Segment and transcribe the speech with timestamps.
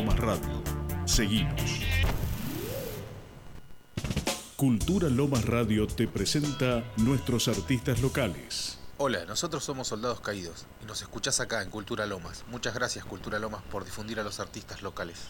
[0.00, 0.62] Lomas Radio.
[1.04, 1.60] Seguimos.
[4.56, 8.78] Cultura Lomas Radio te presenta nuestros artistas locales.
[8.96, 12.44] Hola, nosotros somos Soldados Caídos y nos escuchás acá en Cultura Lomas.
[12.48, 15.28] Muchas gracias Cultura Lomas por difundir a los artistas locales.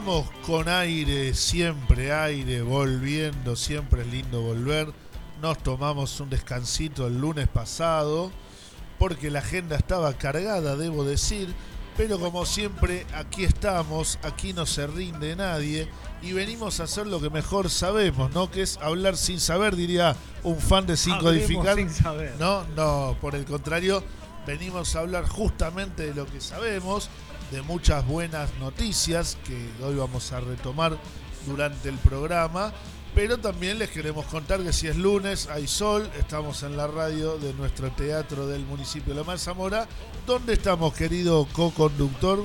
[0.00, 4.92] Vamos con aire, siempre aire, volviendo, siempre es lindo volver.
[5.42, 8.30] Nos tomamos un descansito el lunes pasado
[8.96, 11.52] porque la agenda estaba cargada, debo decir,
[11.96, 15.88] pero como siempre aquí estamos, aquí no se rinde nadie
[16.22, 18.52] y venimos a hacer lo que mejor sabemos, ¿no?
[18.52, 21.74] Que es hablar sin saber, diría un fan de Sin Hablemos Codificar.
[21.76, 22.36] sin saber.
[22.38, 24.04] No, no, por el contrario,
[24.46, 27.10] venimos a hablar justamente de lo que sabemos,
[27.50, 30.98] de muchas buenas noticias que hoy vamos a retomar
[31.46, 32.72] durante el programa,
[33.14, 37.38] pero también les queremos contar que si es lunes, hay sol, estamos en la radio
[37.38, 39.88] de nuestro teatro del municipio de de Zamora,
[40.26, 42.44] ¿dónde estamos, querido co-conductor?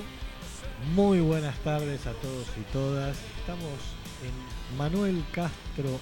[0.95, 3.17] Muy buenas tardes a todos y todas.
[3.39, 3.71] Estamos
[4.23, 5.99] en Manuel Castro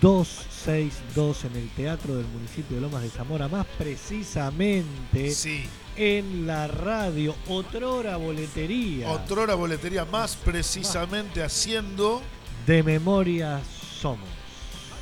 [0.00, 5.64] 262 en el Teatro del municipio de Lomas de Zamora, más precisamente Sí,
[5.96, 9.10] en la radio Otrora Boletería.
[9.10, 12.20] otrora boletería, más precisamente haciendo
[12.66, 13.60] de memoria
[14.00, 14.28] somos.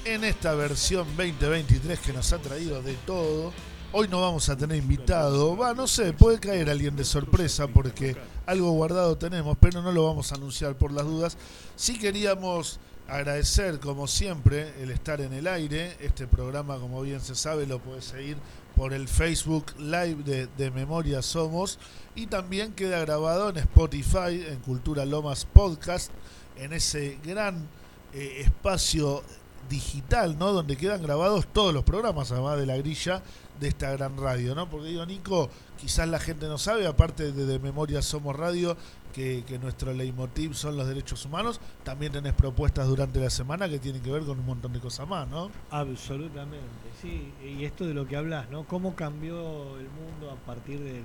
[0.05, 3.53] en esta versión 2023 que nos ha traído de todo.
[3.95, 8.17] Hoy no vamos a tener invitado, va, no sé, puede caer alguien de sorpresa porque
[8.47, 11.37] algo guardado tenemos, pero no lo vamos a anunciar por las dudas.
[11.77, 15.97] Sí queríamos agradecer, como siempre, el estar en el aire.
[16.01, 18.39] Este programa, como bien se sabe, lo puede seguir
[18.77, 21.79] por el Facebook Live de, de Memoria Somos
[22.15, 26.11] y también queda grabado en Spotify, en Cultura Lomas Podcast,
[26.57, 27.69] en ese gran
[28.13, 29.23] eh, espacio
[29.69, 30.53] digital, ¿no?
[30.53, 33.23] Donde quedan grabados todos los programas, además de la grilla
[33.61, 34.69] de esta gran radio, ¿no?
[34.69, 35.49] Porque digo, Nico,
[35.81, 38.77] quizás la gente no sabe, aparte de, Memoria Somos Radio,
[39.15, 43.79] que, que nuestro leitmotiv son los derechos humanos, también tenés propuestas durante la semana que
[43.79, 45.51] tienen que ver con un montón de cosas más, ¿no?
[45.71, 46.67] Absolutamente,
[47.01, 47.33] sí.
[47.45, 48.65] Y esto de lo que hablas, ¿no?
[48.65, 49.37] ¿Cómo cambió
[49.79, 51.03] el mundo a partir del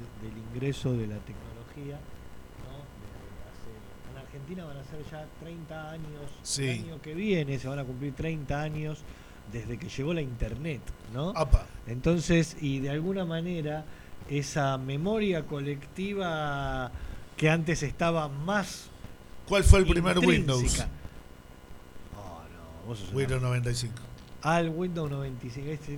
[0.54, 2.00] ingreso de la tecnología?
[2.64, 2.78] ¿no?
[3.04, 6.64] Desde hace- en Argentina van a ser ya 30 años, Sí.
[6.70, 9.00] el año que viene se van a cumplir 30 años
[9.52, 10.82] desde que llegó la internet,
[11.14, 11.30] ¿no?
[11.36, 13.84] Apa, Entonces, y de alguna manera,
[14.30, 16.92] esa memoria colectiva
[17.38, 18.90] que antes estaba más
[19.48, 20.60] ¿cuál fue el primer Windows?
[20.62, 20.90] intrínseca.
[22.16, 22.42] Oh,
[22.84, 23.94] no, vos sos una Windows 95.
[24.44, 25.68] al Windows 95.
[25.70, 25.98] Este,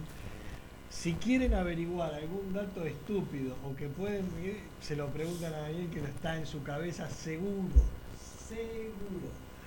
[0.91, 5.89] si quieren averiguar algún dato estúpido o que pueden, eh, se lo preguntan a alguien
[5.89, 7.69] que está en su cabeza seguro.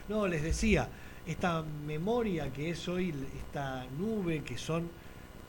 [0.08, 0.88] No, les decía,
[1.26, 4.88] esta memoria que es hoy, esta nube que son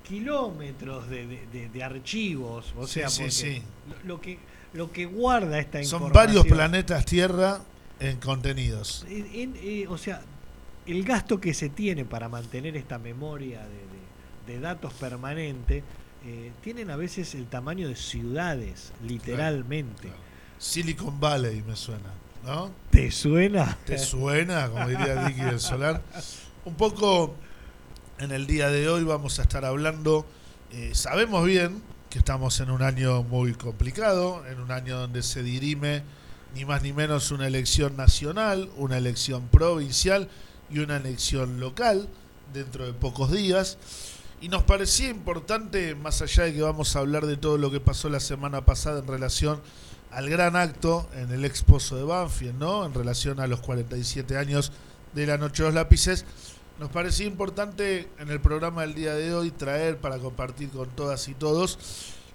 [0.08, 3.08] kilómetros de, archivos, o sea,
[4.06, 4.38] Lo, que
[4.74, 6.14] lo que guarda esta información.
[6.14, 7.62] Son varios planetas Tierra
[8.00, 9.06] en contenidos.
[9.90, 10.22] o sea,
[10.86, 13.62] el gasto que se tiene para mantener esta memoria
[14.46, 15.84] de, datos permanente
[16.26, 20.10] eh, tienen a veces el tamaño de ciudades, literalmente.
[20.58, 22.12] Silicon Valley me suena,
[22.46, 22.83] ¿no?
[22.94, 23.76] ¿Te suena?
[23.88, 24.70] ¿Te suena?
[24.70, 26.04] Como diría Dicky del Solar.
[26.64, 27.34] Un poco
[28.20, 30.28] en el día de hoy vamos a estar hablando,
[30.72, 31.82] eh, sabemos bien
[32.12, 36.04] que estamos en un año muy complicado, en un año donde se dirime
[36.54, 40.30] ni más ni menos una elección nacional, una elección provincial
[40.70, 42.08] y una elección local
[42.54, 43.80] dentro de pocos días.
[44.40, 47.80] Y nos parecía importante, más allá de que vamos a hablar de todo lo que
[47.80, 49.62] pasó la semana pasada en relación
[50.14, 52.86] al gran acto en el exposo de Banfield, ¿no?
[52.86, 54.72] En relación a los 47 años
[55.14, 56.26] de la Noche de los Lápices,
[56.80, 61.28] nos parecía importante en el programa del día de hoy traer para compartir con todas
[61.28, 61.80] y todos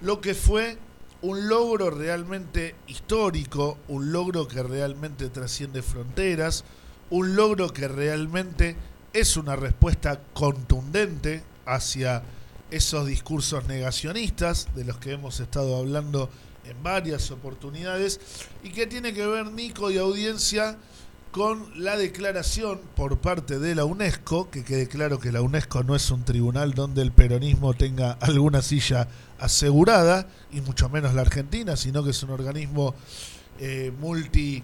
[0.00, 0.78] lo que fue
[1.22, 6.64] un logro realmente histórico, un logro que realmente trasciende fronteras,
[7.10, 8.76] un logro que realmente
[9.12, 12.22] es una respuesta contundente hacia
[12.70, 16.30] esos discursos negacionistas de los que hemos estado hablando
[16.68, 18.20] en varias oportunidades
[18.62, 20.78] y que tiene que ver, Nico y audiencia,
[21.30, 25.94] con la declaración por parte de la UNESCO, que quede claro que la UNESCO no
[25.94, 31.76] es un tribunal donde el peronismo tenga alguna silla asegurada, y mucho menos la Argentina,
[31.76, 32.94] sino que es un organismo
[33.60, 34.62] eh, multi,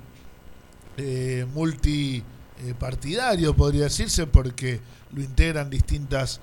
[0.97, 2.23] eh, multi
[2.65, 2.75] eh,
[3.55, 4.81] podría decirse, porque
[5.13, 6.41] lo integran distintas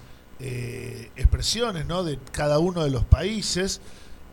[1.15, 2.03] expresiones ¿no?
[2.03, 3.79] de cada uno de los países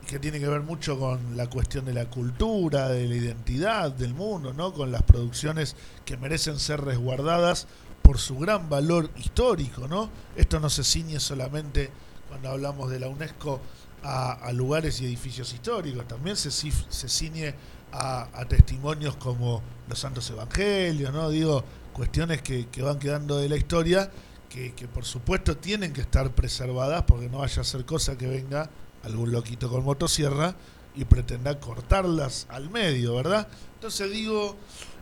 [0.09, 4.15] que tiene que ver mucho con la cuestión de la cultura, de la identidad del
[4.15, 4.73] mundo, ¿no?
[4.73, 5.77] Con las producciones
[6.07, 7.69] que merecen ser resguardadas
[8.01, 10.09] por su gran valor histórico, ¿no?
[10.35, 11.91] Esto no se ciñe solamente
[12.27, 13.61] cuando hablamos de la UNESCO
[14.03, 17.55] a, lugares y edificios históricos, también se, ciñe
[17.93, 21.29] a, testimonios como los santos evangelios, ¿no?
[21.29, 21.63] Digo,
[21.93, 24.11] cuestiones que, van quedando de la historia
[24.49, 28.27] que, que por supuesto tienen que estar preservadas porque no vaya a ser cosa que
[28.27, 28.71] venga
[29.05, 30.55] algún loquito con motosierra
[30.95, 33.49] y pretenda cortarlas al medio, ¿verdad?
[33.75, 34.57] Entonces digo,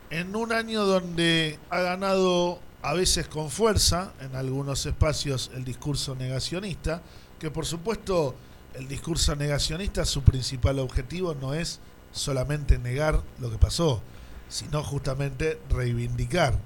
[0.09, 6.15] en un año donde ha ganado a veces con fuerza en algunos espacios el discurso
[6.15, 7.01] negacionista,
[7.39, 8.35] que por supuesto
[8.75, 11.79] el discurso negacionista su principal objetivo no es
[12.11, 14.01] solamente negar lo que pasó,
[14.49, 16.59] sino justamente reivindicar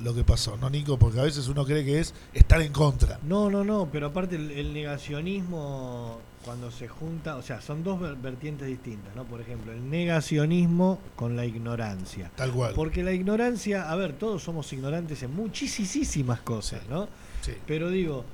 [0.00, 0.98] lo que pasó, ¿no, Nico?
[0.98, 3.18] Porque a veces uno cree que es estar en contra.
[3.22, 8.66] No, no, no, pero aparte el negacionismo cuando se junta, o sea, son dos vertientes
[8.66, 9.24] distintas, ¿no?
[9.24, 12.30] Por ejemplo, el negacionismo con la ignorancia.
[12.36, 12.72] Tal cual.
[12.74, 17.08] Porque la ignorancia, a ver, todos somos ignorantes en muchísimas cosas, ¿no?
[17.42, 17.52] Sí.
[17.66, 18.24] Pero digo,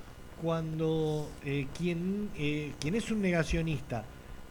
[0.41, 4.05] cuando eh, quien, eh, quien es un negacionista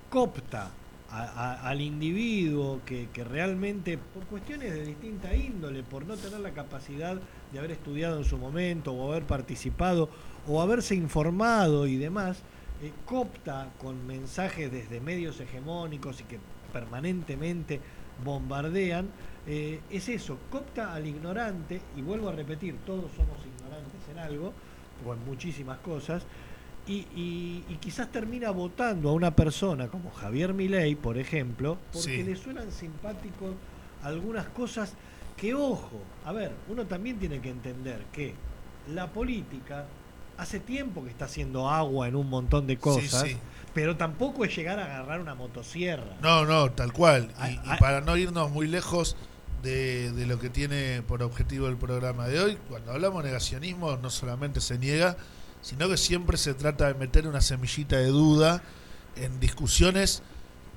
[0.10, 0.72] copta
[1.12, 7.22] al individuo que, que, realmente, por cuestiones de distinta índole, por no tener la capacidad
[7.52, 10.10] de haber estudiado en su momento o haber participado
[10.48, 12.42] o haberse informado y demás,
[12.84, 16.40] eh, copta con mensajes desde medios hegemónicos y que
[16.72, 17.80] permanentemente
[18.24, 19.08] bombardean,
[19.48, 24.54] eh, es eso, copta al ignorante, y vuelvo a repetir, todos somos ignorantes en algo,
[25.06, 26.24] o en muchísimas cosas,
[26.86, 32.72] y, quizás termina votando a una persona como Javier Milei, por ejemplo, porque le suenan
[32.72, 33.56] simpáticos
[34.04, 34.94] algunas cosas
[35.38, 38.34] que, ojo, a ver, uno también tiene que entender que
[38.94, 39.86] la política
[40.38, 43.26] hace tiempo que está haciendo agua en un montón de cosas.
[43.74, 46.16] Pero tampoco es llegar a agarrar una motosierra.
[46.22, 47.32] No, no, tal cual.
[47.50, 49.16] Y, para no irnos muy lejos
[49.64, 54.10] de, lo que tiene por objetivo el programa de hoy, cuando hablamos de negacionismo no
[54.10, 55.18] solamente se niega,
[55.62, 58.62] sino que siempre se trata de meter una semillita de duda
[59.16, 60.22] en discusiones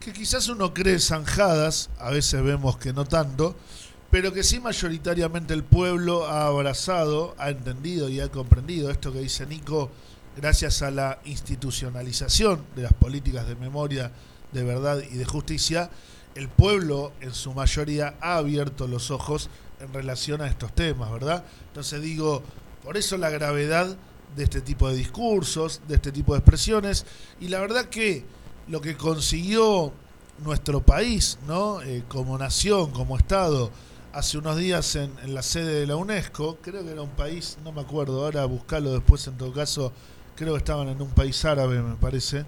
[0.00, 3.56] que quizás uno cree zanjadas, a veces vemos que no tanto,
[4.10, 9.20] pero que sí mayoritariamente el pueblo ha abrazado, ha entendido y ha comprendido esto que
[9.20, 9.90] dice Nico,
[10.36, 14.12] gracias a la institucionalización de las políticas de memoria,
[14.52, 15.90] de verdad y de justicia,
[16.34, 19.48] el pueblo en su mayoría ha abierto los ojos
[19.80, 21.44] en relación a estos temas, ¿verdad?
[21.68, 22.42] Entonces digo,
[22.84, 23.96] por eso la gravedad
[24.36, 27.06] de este tipo de discursos, de este tipo de expresiones,
[27.40, 28.24] y la verdad que
[28.68, 29.92] lo que consiguió
[30.44, 31.80] nuestro país, ¿no?
[31.82, 33.70] Eh, como nación, como Estado,
[34.16, 37.70] hace unos días en, la sede de la UNESCO, creo que era un país, no
[37.70, 39.92] me acuerdo, ahora buscarlo después en todo caso,
[40.34, 42.46] creo que estaban en un país árabe, me parece,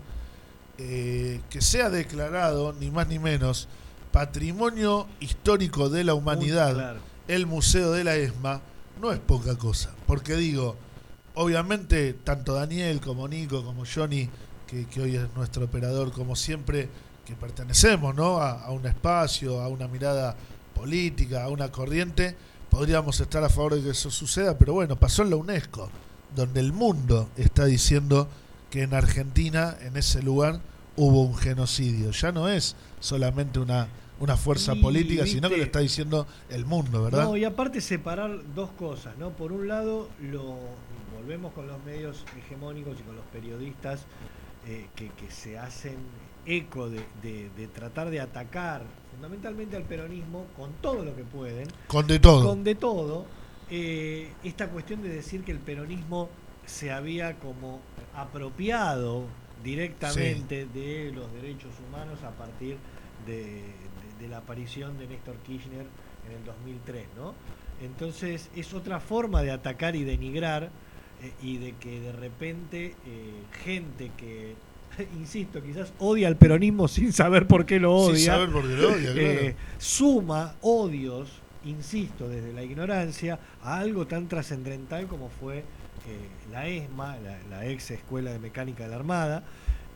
[0.79, 3.69] eh, que sea declarado, ni más ni menos,
[4.13, 6.97] patrimonio histórico de la humanidad
[7.29, 8.63] el Museo de la ESMA
[8.99, 9.91] no es poca cosa.
[10.07, 10.77] Porque digo,
[11.35, 14.31] obviamente, tanto Daniel como Nico, como Johnny,
[14.67, 16.89] que, que hoy es nuestro operador, como siempre,
[17.27, 18.39] que pertenecemos ¿no?
[18.39, 20.35] a, a un espacio, a una mirada
[20.79, 22.37] política, a una corriente,
[22.71, 25.91] podríamos estar a favor de que eso suceda, pero bueno, pasó en la UNESCO,
[26.37, 28.29] donde el mundo está diciendo
[28.71, 30.61] que en Argentina, en ese lugar,
[30.97, 32.11] hubo un genocidio.
[32.11, 33.89] Ya no es solamente una,
[34.21, 37.25] una fuerza Y, política, sino que lo está diciendo el mundo, ¿verdad?
[37.25, 39.31] No, y aparte separar dos cosas, ¿no?
[39.31, 40.57] Por un lado, lo
[41.17, 44.01] volvemos con los medios hegemónicos y con los periodistas
[44.67, 45.97] eh, que, que se hacen
[46.47, 48.83] eco de, de- de tratar de atacar
[49.23, 52.47] fundamentalmente al peronismo con todo lo que pueden, Con de todo.
[52.47, 53.27] con de todo,
[53.69, 56.29] eh, esta cuestión de decir que el peronismo
[56.67, 57.81] se había como
[58.15, 59.25] apropiado
[59.65, 62.77] directamente de los derechos humanos a partir
[63.27, 63.89] de, de-
[64.21, 65.87] de la aparición de Néstor Kirchner
[66.29, 67.35] en el 2003, ¿no?
[67.83, 70.71] Entonces es otra forma de atacar y denigrar
[71.23, 74.55] eh, y de que de repente eh, gente que,
[75.19, 78.77] insisto, quizás odia al peronismo sin saber por qué lo odia, Sin saber por qué
[78.77, 79.21] lo odia, claro.
[79.21, 81.31] eh, suma odios,
[81.65, 85.65] insisto, desde la ignorancia, a algo tan trascendental como fue eh,
[86.53, 89.43] la ESMA, la, la ex Escuela de Mecánica de la Armada,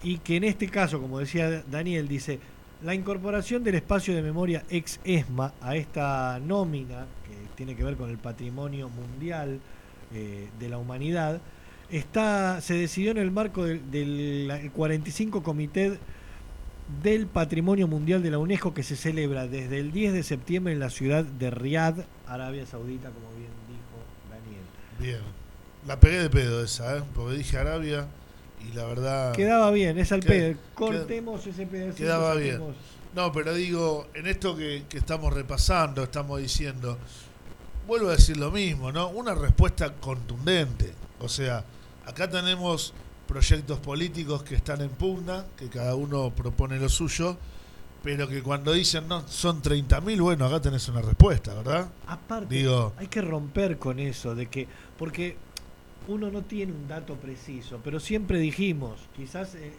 [0.02, 2.40] y que en este caso, como decía Daniel, dice,
[2.82, 7.96] la incorporación del espacio de memoria ex ESMA a esta nómina, que tiene que ver
[7.96, 9.60] con el patrimonio mundial
[10.12, 11.40] eh, de la humanidad,
[11.92, 15.98] está, se decidió en el marco del, del el 45 Comité
[17.02, 20.80] del Patrimonio Mundial de la UNESCO que se celebra desde el 10 de septiembre en
[20.80, 21.94] la ciudad de Riad,
[22.26, 24.62] Arabia Saudita, como bien dijo Daniel.
[24.98, 25.42] Bien.
[25.86, 27.02] La pegué de pedo esa, ¿eh?
[27.14, 28.06] porque dije Arabia
[28.68, 29.32] y la verdad...
[29.32, 30.56] Quedaba bien, es al pedo.
[30.74, 32.04] Cortemos ese pedacito.
[32.04, 32.60] quedaba bien.
[33.14, 36.98] No, pero digo, en esto que, que estamos repasando, estamos diciendo,
[37.86, 39.08] vuelvo a decir lo mismo, ¿no?
[39.08, 40.92] Una respuesta contundente.
[41.20, 41.64] O sea,
[42.12, 42.92] acá tenemos
[43.26, 47.38] proyectos políticos que están en pugna, que cada uno propone lo suyo,
[48.02, 51.88] pero que cuando dicen, no, son 30.000, bueno, acá tenés una respuesta, ¿verdad?
[52.06, 55.36] Aparte, Digo- hay que romper con eso, de que, porque
[56.08, 59.72] uno no tiene un dato preciso, pero siempre dijimos, quizás en,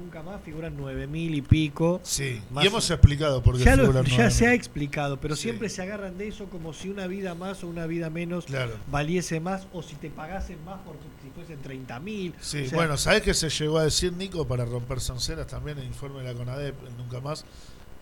[0.00, 2.00] Nunca Más figuran 9.000 y pico.
[2.02, 4.48] Sí, Más y o- hemos explicado por qué Ya, lo- ya se 9.000.
[4.48, 5.42] ha explicado, pero Sí.
[5.42, 8.72] siempre se agarran de eso como si una vida más o una vida menos Claro.
[8.90, 12.34] valiese más o si te pagasen más porque si fuesen 30.000.
[12.40, 15.78] Sí, O sea, bueno, ¿sabés qué se llegó a decir Nico para romper sonceras también
[15.78, 17.44] en el informe de la CONADEP, el Nunca Más?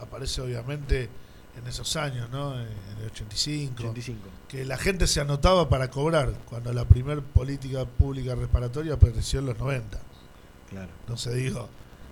[0.00, 1.08] Aparece obviamente
[1.58, 2.54] en esos años, ¿no?
[2.58, 2.66] En
[3.00, 3.74] el 85.
[3.80, 4.20] 85.
[4.48, 9.46] Que la gente se anotaba para cobrar cuando la primer política pública reparatoria apareció en
[9.46, 9.98] los 90.
[10.70, 10.90] Claro.
[11.00, 11.68] Entonces digo,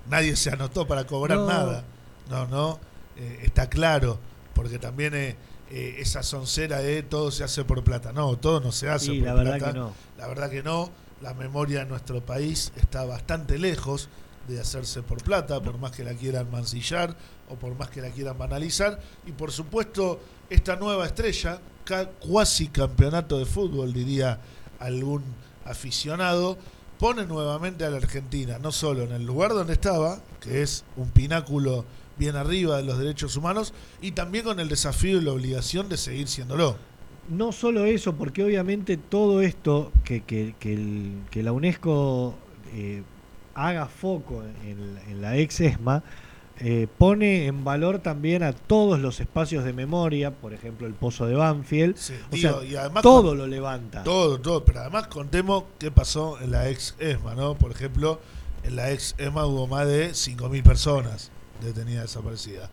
[0.09, 1.47] nadie se anotó para cobrar No.
[1.47, 1.85] nada.
[2.29, 2.81] No, no,
[3.17, 4.19] eh, está claro,
[4.55, 5.37] porque también eh,
[5.71, 8.13] eh, esa soncera de todo se hace por plata.
[8.13, 9.73] No, todo no se hace Y por la verdad plata.
[9.73, 9.93] que no.
[10.19, 10.91] La verdad que no.
[11.23, 14.09] La memoria de nuestro país está bastante lejos
[14.49, 17.17] de hacerse por plata, por más que la quieran mancillar
[17.49, 19.01] o por más que la quieran banalizar.
[19.27, 21.61] Y por supuesto, esta nueva estrella,
[22.21, 24.41] cuasi campeonato de fútbol, diría
[24.79, 25.23] algún
[25.65, 26.59] aficionado,
[26.99, 31.11] pone nuevamente a la Argentina, no solo en el lugar donde estaba, que es un
[31.11, 31.85] pináculo
[32.19, 35.97] bien arriba de los derechos humanos, y también con el desafío y la obligación de
[35.97, 36.77] seguir siéndolo.
[37.29, 42.35] No solo eso, porque obviamente todo esto que, que, que, la UNESCO
[42.73, 43.03] eh,
[43.55, 46.05] haga foco en, en la ex ESMA,
[46.61, 51.27] eh, pone en valor también a todos los espacios de memoria, por ejemplo el Pozo
[51.27, 54.03] de Banfield, Sí, o digo, sea, y además todo lo levanta.
[54.03, 57.55] Todo, todo, pero además contemos qué pasó en la ex ESMA, ¿no?
[57.57, 58.21] Por ejemplo,
[58.65, 61.31] en la ex ESMA hubo más de 5.000 personas
[61.63, 62.71] detenidas desaparecidas.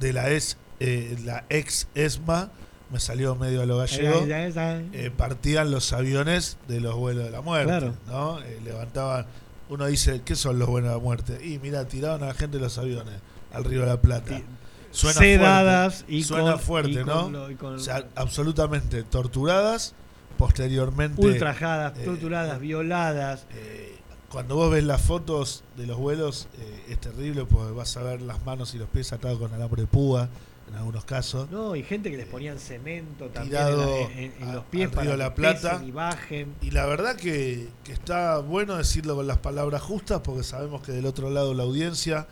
[0.00, 2.50] De la ex, eh, la ex ESMA,
[2.90, 7.40] me salió medio a lo gallego, eh, partían los aviones de los vuelos de la
[7.40, 7.94] muerte, Claro.
[8.06, 8.40] ¿no?
[8.40, 9.26] Eh, levantaban,
[9.68, 11.44] uno dice, ¿qué son los vuelos de la muerte?
[11.46, 13.14] Y mira, tiraban a la gente de los aviones
[13.52, 14.38] al Río de la Plata.
[14.38, 14.44] Y-
[14.92, 17.22] Suena sedadas fuerte, y suena con, fuerte, y ¿no?
[17.24, 19.94] con lo- y con O sea, absolutamente torturadas,
[20.38, 21.20] posteriormente...
[21.20, 23.46] ultrajadas, eh, torturadas, violadas.
[23.54, 23.98] Eh,
[24.30, 28.22] cuando vos ves las fotos de los vuelos eh, es terrible porque vas a ver
[28.22, 30.28] las manos y los pies atados con alambre de púa
[30.68, 31.50] en algunos casos.
[31.50, 34.88] No, y gente que les ponían cemento también Tirado en, en- en a- los pies
[34.90, 35.82] para que la Plata.
[35.86, 36.54] y bajen.
[36.62, 40.92] Y la verdad que, que está bueno decirlo con las palabras justas porque sabemos que
[40.92, 42.26] del otro lado la audiencia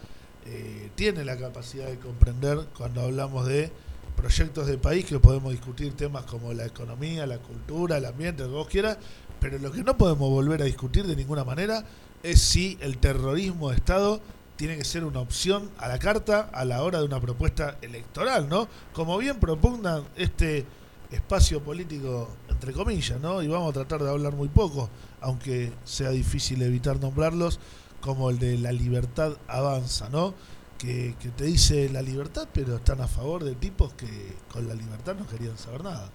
[0.47, 3.71] eh, tiene la capacidad de comprender cuando hablamos de
[4.17, 8.49] proyectos de país que podemos discutir temas como la economía, la cultura, el ambiente, lo
[8.51, 8.99] que vos quieras,
[9.41, 11.85] pero lo que no podemos volver a discutir de ninguna manera
[12.23, 14.21] es si el terrorismo de Estado
[14.57, 18.49] tiene que ser una opción a la carta a la hora de una propuesta electoral,
[18.49, 18.69] ¿no?
[18.93, 20.65] Como bien propugnan este
[21.11, 23.43] espacio político, entre comillas, ¿no?
[23.43, 27.61] Y vamos a tratar de hablar muy poco, aunque sea difícil evitar nombrarlos,
[28.01, 30.35] como el de la libertad avanza, ¿no?
[30.79, 34.75] Que, que te dice la libertad, pero están a favor de tipos que con la
[34.75, 36.11] libertad no querían saber nada.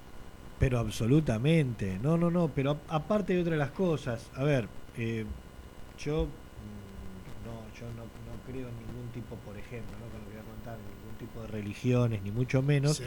[0.59, 4.67] Pero absolutamente, no, no, no, pero aparte de otras las cosas, a ver,
[4.97, 5.25] eh,
[5.97, 10.27] yo mm, no, yo no, no creo en ningún tipo, por ejemplo, no con lo
[10.27, 13.03] que voy a contar, en ningún tipo de religiones, ni mucho menos, Sí.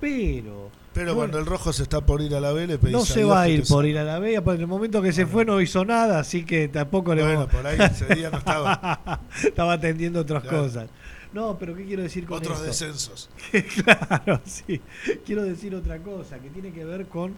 [0.00, 1.32] pero Pero Bueno.
[1.32, 3.42] cuando el rojo se está por ir a la B, le pedís no se va
[3.42, 5.54] a ir por ir a la porque en el momento que se fue no.
[5.56, 9.20] no hizo nada, así que tampoco le Bueno, vamos- por ahí ese día no estaba.
[9.44, 10.62] estaba atendiendo otras Claro.
[10.62, 10.88] cosas.
[11.34, 12.66] No, pero ¿qué quiero decir con Otros esto?
[12.68, 13.28] descensos.
[13.84, 14.80] claro, sí.
[15.26, 17.34] Quiero decir otra cosa, que tiene que ver con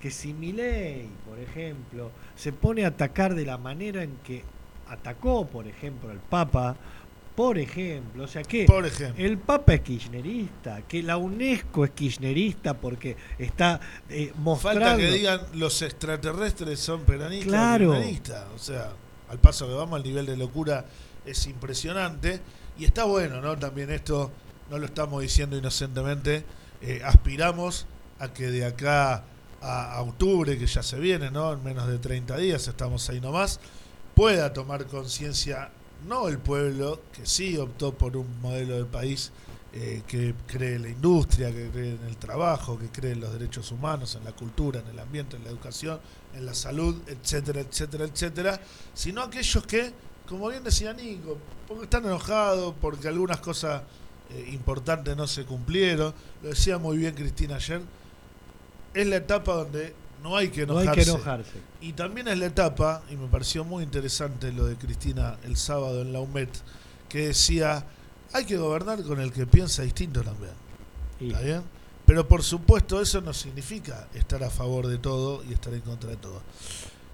[0.00, 4.44] que si Milei, por ejemplo, se pone a atacar de la manera en que
[4.88, 6.76] atacó, por ejemplo, al Papa,
[7.38, 8.84] por ejemplo, o sea que Por
[9.16, 13.78] el Papa es kirchnerista, que la UNESCO es kirchnerista porque está
[14.08, 14.80] eh, mostrando...
[14.80, 17.46] Falta que digan los extraterrestres son peronistas.
[17.46, 17.92] Claro.
[17.92, 18.44] kirchneristas.
[18.56, 18.90] O sea,
[19.28, 20.84] al paso que vamos, el nivel de locura
[21.24, 22.40] es impresionante.
[22.76, 23.56] Y está bueno, ¿no?
[23.56, 24.32] También esto
[24.68, 26.44] no lo estamos diciendo inocentemente.
[26.82, 27.86] eh, aspiramos
[28.18, 29.22] a que de acá
[29.62, 31.52] a, a octubre, que ya se viene, ¿no?
[31.52, 33.60] En menos de 30 días, estamos ahí nomás,
[34.16, 35.70] pueda tomar conciencia,
[36.06, 39.32] no el pueblo, que sí optó por un modelo de país
[39.72, 43.32] eh, que cree en la industria, que cree en el trabajo, que cree en los
[43.32, 46.00] derechos humanos, en la cultura, en el ambiente, en la educación,
[46.34, 48.60] en la salud, etcétera, etcétera, etcétera,
[48.94, 49.92] sino aquellos que,
[50.26, 51.36] como bien decía Nico,
[51.66, 53.82] porque están enojados, porque algunas cosas
[54.30, 57.82] eh, importantes no se cumplieron, lo decía muy bien Cristina ayer,
[58.94, 61.00] es la etapa donde no hay que no enojarse.
[61.00, 61.58] hay que enojarse.
[61.80, 66.02] Y también es la etapa, y me pareció muy interesante lo de Cristina el sábado
[66.02, 66.50] en la UMET,
[67.08, 67.86] que decía,
[68.32, 70.52] hay que gobernar con el que piensa distinto también.
[71.20, 71.62] ¿Está bien?
[72.06, 76.10] Pero por supuesto eso no significa estar a favor de todo y estar en contra
[76.10, 76.40] de todo.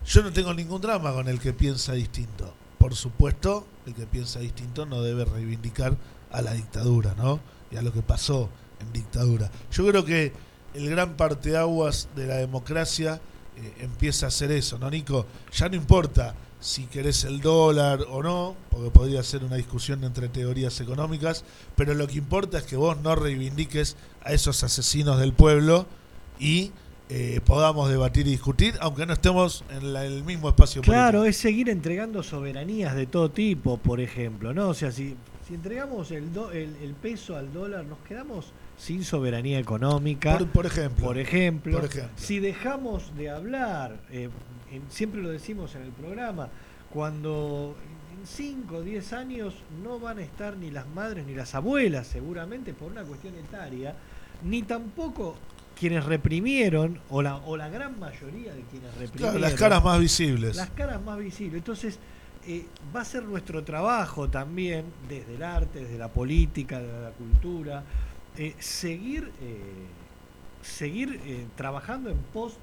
[0.06, 2.54] Yo no tengo ningún drama con el que piensa distinto.
[2.78, 5.97] Por supuesto, el que piensa distinto no debe reivindicar
[6.30, 7.40] a la dictadura, ¿no?
[7.73, 9.50] Y a lo que pasó en dictadura.
[9.73, 10.32] Yo creo que
[10.75, 13.21] el gran parteaguas de la democracia
[13.56, 15.26] eh, empieza a ser eso, ¿no, Nico?
[15.52, 20.28] Ya no importa si querés el dólar o no, porque podría ser una discusión entre
[20.28, 21.45] teorías económicas,
[21.76, 25.87] pero lo que importa es que vos no reivindiques a esos asesinos del pueblo
[26.41, 26.73] y
[27.10, 31.28] eh, podamos debatir y discutir, aunque no estemos en la- el mismo espacio Claro, político.
[31.30, 34.71] es seguir entregando soberanías de todo tipo, por ejemplo, ¿no?
[34.71, 35.15] O sea, si,
[35.47, 40.39] si entregamos el, do- el, el peso al dólar, nos quedamos sin soberanía económica.
[40.39, 41.04] Por, por ejemplo.
[41.06, 42.10] Por ejemplo, Por ejemplo.
[42.17, 44.28] si dejamos de hablar, eh,
[44.71, 46.49] en- siempre lo decimos en el programa,
[46.99, 47.76] cuando
[48.21, 52.06] en 5 o 10 años no van a estar ni las madres ni las abuelas,
[52.06, 53.95] seguramente por una cuestión etaria,
[54.43, 55.37] ni tampoco
[55.78, 59.41] quienes reprimieron, o la, o la gran mayoría de quienes Claro, reprimieron.
[59.41, 60.56] las caras más visibles.
[60.56, 61.58] Las caras más visibles.
[61.58, 61.99] Entonces,
[62.47, 67.10] eh, va a ser nuestro trabajo también, desde el arte, desde la política, desde la
[67.10, 67.82] cultura,
[68.36, 69.86] eh, seguir, eh,
[70.62, 72.54] seguir eh, trabajando en pos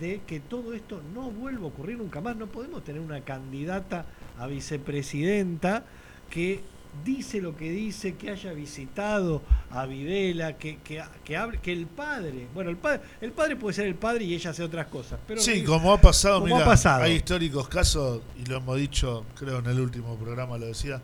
[0.00, 2.36] de que todo esto no vuelva a ocurrir nunca más.
[2.36, 4.06] No podemos tener una candidata
[4.38, 5.84] a vicepresidenta
[6.30, 6.60] que
[7.04, 11.86] dice lo que dice, que haya visitado a Videla, que, que, que hable, que el
[11.86, 15.20] padre, bueno, el padre, el padre puede ser el padre y ella hace otras cosas,
[15.26, 17.04] pero Sí, como ha pasado, como mira, ha pasado.
[17.04, 21.00] hay históricos casos, y lo hemos dicho, creo en el último programa lo decía,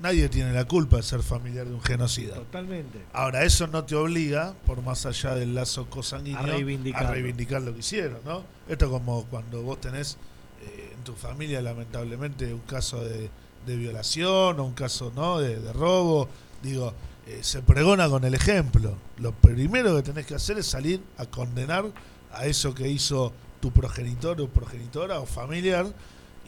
[0.00, 2.34] nadie tiene la culpa de ser familiar de un genocida.
[2.34, 2.98] totalmente.
[3.12, 7.08] Ahora, eso no te obliga, por más allá del lazo cosanguíneo, A reivindicarlo.
[7.08, 8.44] a reivindicar lo que hicieron, ¿no?
[8.68, 10.18] Esto es como cuando vos tenés
[10.62, 13.30] eh, en tu familia, lamentablemente, un caso de,
[13.66, 16.28] de violación o un caso, ¿no?, de, de robo.
[16.62, 16.92] Digo,
[17.26, 18.96] eh, se pregona con el ejemplo.
[19.18, 21.84] Lo primero que tenés que hacer es salir a condenar
[22.32, 25.86] a eso que hizo tu progenitor o progenitora o familiar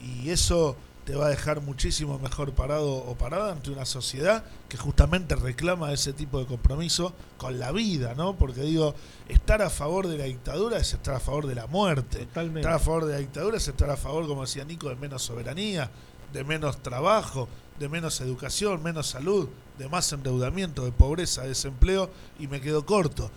[0.01, 0.75] y eso
[1.09, 5.91] te va a dejar muchísimo mejor parado o parada ante una sociedad que justamente reclama
[5.91, 8.35] ese tipo de compromiso con la vida, ¿no?
[8.35, 8.93] Porque digo,
[9.27, 12.27] estar a favor de la dictadura es estar a favor de la muerte.
[12.27, 12.59] Totalmente.
[12.59, 15.23] Estar a favor de la dictadura es estar a favor, como decía Nico, de menos
[15.23, 15.89] soberanía,
[16.31, 22.11] de menos trabajo, de menos educación, menos salud, de más endeudamiento, de pobreza, de desempleo,
[22.37, 23.31] y me quedo corto.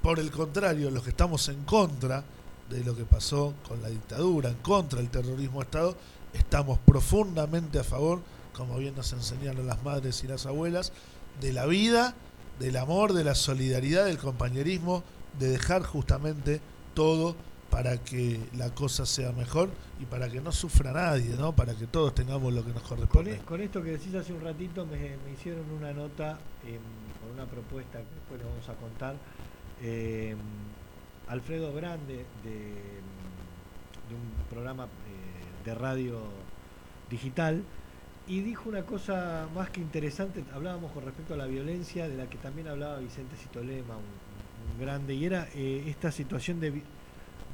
[0.00, 2.24] Por el contrario, los que estamos en contra
[2.70, 5.96] de lo que pasó con la dictadura, en contra del terrorismo de Estado,
[6.32, 8.20] estamos profundamente a favor,
[8.52, 10.92] como bien nos enseñaron las madres y las abuelas,
[11.40, 12.14] de la vida,
[12.58, 15.04] del amor, de la solidaridad, del compañerismo,
[15.38, 16.60] de dejar justamente
[16.94, 17.36] todo
[17.70, 19.68] para que la cosa sea mejor
[20.00, 21.54] y para que no sufra nadie, ¿no?
[21.54, 23.34] Para que todos tengamos lo que nos corresponde.
[23.34, 26.80] e- con esto que decís hace un ratito, me, me hicieron una nota em,
[27.20, 29.16] con una propuesta que después le vamos a contar.
[29.82, 30.38] em,
[31.28, 32.50] Alfredo Grande de,
[34.08, 34.88] de un programa
[35.68, 36.18] de radio
[37.10, 37.62] digital
[38.26, 42.28] y dijo una cosa más que interesante, hablábamos con respecto a la violencia, de la
[42.28, 46.82] que también hablaba Vicente Citolema, un, un grande, y era eh, esta situación de vi-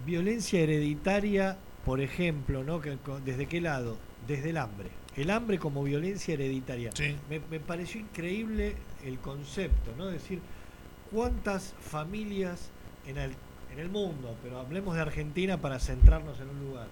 [0.05, 2.81] violencia hereditaria, por ejemplo, ¿no?
[2.81, 3.97] Que, ¿Desde qué lado?
[4.27, 4.91] Desde el hambre.
[5.17, 6.91] El hambre como violencia hereditaria.
[6.93, 7.15] Sí.
[7.31, 8.75] Me, me pareció increíble
[9.05, 10.09] el concepto, ¿no?
[10.09, 10.41] Es decir,
[11.13, 12.71] cuántas familias
[13.07, 13.33] en el,
[13.73, 16.89] en el mundo, pero hablemos de Argentina para centrarnos en un lugar,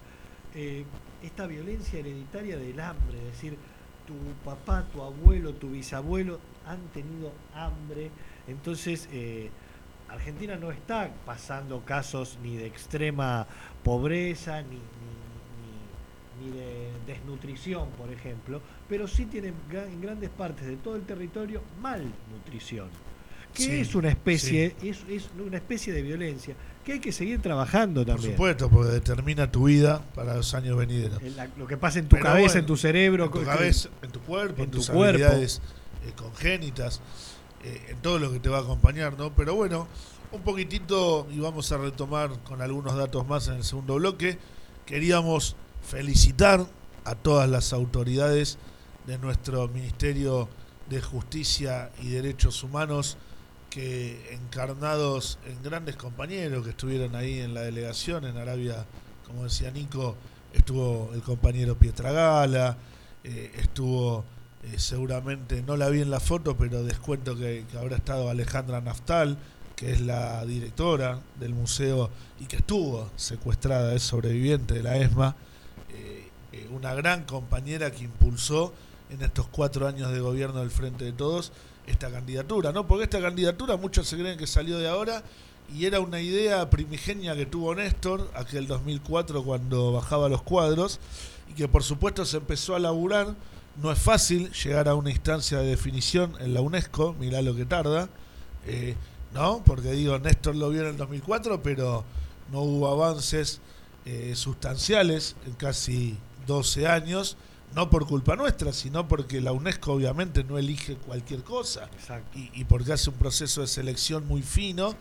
[0.55, 0.85] eh,
[1.23, 3.57] esta violencia hereditaria del hambre, es decir,
[4.07, 8.11] tu papá, tu abuelo, tu bisabuelo han tenido hambre,
[8.49, 9.51] entonces eh,
[10.09, 13.47] Argentina no está pasando casos ni de extrema
[13.83, 20.67] pobreza, ni, ni- ni- ni de desnutrición, por ejemplo, pero sí tiene en grandes partes
[20.67, 22.89] de todo el territorio malnutrición
[23.55, 27.41] que Sí, es una especie es, es una especie de violencia que hay que seguir
[27.41, 31.23] trabajando Por también supuesto, porque determina tu vida para los años venideros.
[31.23, 33.89] El- lo que pasa en tu Pero cabeza bueno, en tu cerebro en tu cabeza,
[34.03, 35.03] en tu cuerpo, en, tu tus cuerpo.
[35.25, 35.61] habilidades
[36.07, 37.01] eh, congénitas,
[37.65, 39.33] eh, en todo lo que te va a acompañar, ¿no?
[39.35, 39.87] Pero bueno,
[40.33, 44.39] un poquitito y vamos a retomar con algunos datos más en el segundo bloque.
[44.87, 45.55] Queríamos
[45.87, 46.67] felicitar
[47.05, 48.59] a todas las autoridades
[49.07, 50.49] de nuestro Ministerio
[50.91, 53.17] de Justicia y Derechos Humanos
[53.73, 58.85] que encarnados en grandes compañeros que estuvieron ahí en la delegación en Arabia,
[59.27, 60.15] como decía Nico,
[60.53, 62.77] estuvo el compañero Pietragala,
[63.25, 64.27] eh, estuvo
[64.65, 69.39] eh, seguramente, no la vi en la foto, pero descuento que, habrá estado Alejandra Naftal,
[69.75, 75.35] que es la directora del museo y que estuvo secuestrada, es sobreviviente de la ESMA,
[75.95, 78.75] eh, una gran compañera que impulsó
[79.09, 81.53] en estos cuatro años de gobierno del Frente de Todos
[81.87, 82.87] esta candidatura, ¿no?
[82.87, 85.23] Porque esta candidatura muchos se creen que salió de ahora
[85.75, 91.01] y era una idea primigenia que tuvo Néstor aquel 2004 cuando bajaba los cuadros
[91.49, 93.35] y que por supuesto se empezó a laburar.
[93.83, 97.65] No es fácil llegar a una instancia de definición en la UNESCO, mirá lo que
[97.65, 98.11] tarda,
[98.67, 98.97] eh,
[99.33, 99.63] ¿no?
[99.65, 102.05] Porque digo, Néstor lo vio en el 2004, pero
[102.53, 103.63] no hubo avances
[104.05, 107.39] eh, sustanciales en casi 12 años,
[107.75, 112.39] no por culpa nuestra, sino porque la UNESCO obviamente no elige cualquier cosa Exacto.
[112.39, 114.95] y, y porque hace un proceso de selección muy fino.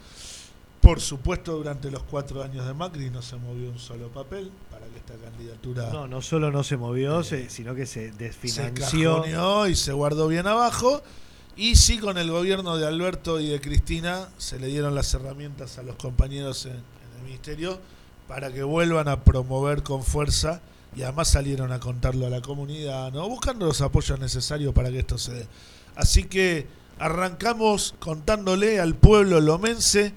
[0.82, 4.88] Por supuesto, durante los cuatro años de Macri no se movió un solo papel para
[4.88, 8.18] que esta candidatura no no solo no se movió Eh, se- sino que se se
[8.18, 11.04] desfinanció cajoneó y se guardó bien abajo.
[11.56, 15.78] Y sí, con el gobierno de Alberto y de Cristina se le dieron las herramientas
[15.78, 17.78] a los compañeros en, en el ministerio
[18.28, 20.62] para que vuelvan a promover con fuerza
[20.96, 23.28] y además salieron a contarlo a la comunidad, ¿no?
[23.30, 25.48] buscando los apoyos necesarios para que esto se dé.
[25.96, 26.68] Así que
[27.00, 30.14] arrancamos contándole al pueblo lomense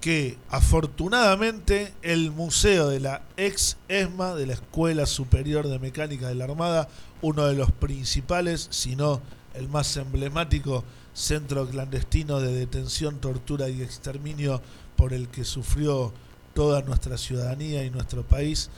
[0.00, 6.36] que afortunadamente el museo de la ex ESMA, de la Escuela Superior de Mecánica de
[6.36, 6.88] la Armada,
[7.20, 9.20] uno de los principales, si no
[9.54, 14.62] el más emblemático centro clandestino de detención, tortura y exterminio
[14.96, 16.12] por el que sufrió
[16.54, 18.70] toda nuestra ciudadanía y nuestro país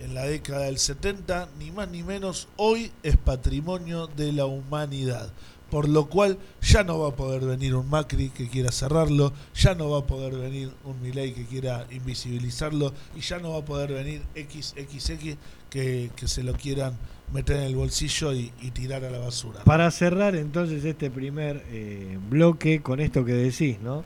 [0.00, 5.30] en la década del 70, ni más ni menos, hoy es patrimonio de la humanidad.
[5.70, 9.74] Por lo cual ya no va a poder venir un Macri que quiera cerrarlo, ya
[9.74, 13.64] no va a poder venir un Milei que quiera invisibilizarlo y ya no va a
[13.64, 15.36] poder venir XXX
[15.68, 16.96] que, que se lo quieran
[17.32, 19.62] meter en el bolsillo y, tirar a la basura.
[19.64, 24.04] para cerrar entonces este primer eh, bloque con esto que decís no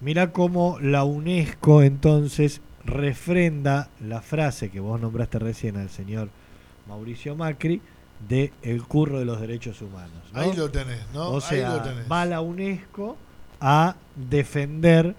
[0.00, 6.28] Mirá cómo la UNESCO entonces refrenda la frase que vos nombraste recién al señor
[6.88, 7.80] Mauricio Macri
[8.28, 10.12] de el curro de los derechos humanos.
[10.32, 10.40] ¿no?
[10.40, 11.28] Ahí lo tenés, ¿no?
[11.30, 12.10] O Ahí sea, lo tenés.
[12.10, 13.16] va la UNESCO
[13.60, 15.14] a defender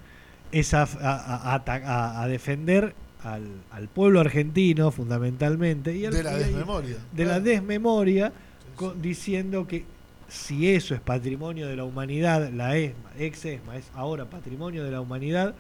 [0.52, 2.94] esa a, a- a- a- a defender
[3.24, 6.98] al, al pueblo argentino fundamentalmente y al- de la desmemoria.
[7.12, 8.34] de la desmemoria
[9.02, 9.86] diciendo que
[10.28, 14.92] si eso es patrimonio de la humanidad, la ESMA, ex ESMA es ahora patrimonio de
[14.92, 15.54] la humanidad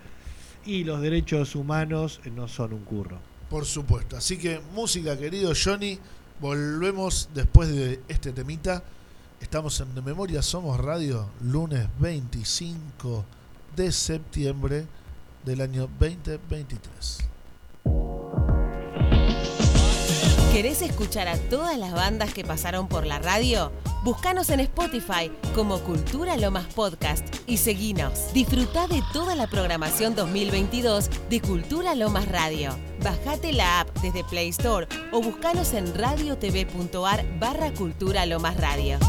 [0.65, 3.17] y los derechos humanos no son un curro.
[3.49, 4.17] Por supuesto.
[4.17, 5.99] Así que música, querido Johnny.
[6.39, 8.83] Volvemos después de este temita.
[9.41, 13.25] Estamos en Memoria Somos Radio, lunes 25
[13.75, 14.85] de septiembre
[15.45, 17.31] del año 2023.
[20.61, 23.71] ¿Querés escuchar a todas las bandas que pasaron por la radio?
[24.03, 28.31] Búscanos en Spotify como Cultura Lomas Podcast y seguinos.
[28.31, 32.77] Disfruta de toda la programación 2022 de Cultura Lomas Radio.
[33.03, 38.99] Bajate la app desde Play Store o buscanos en radiotv.ar barra Cultura Lomas Radio.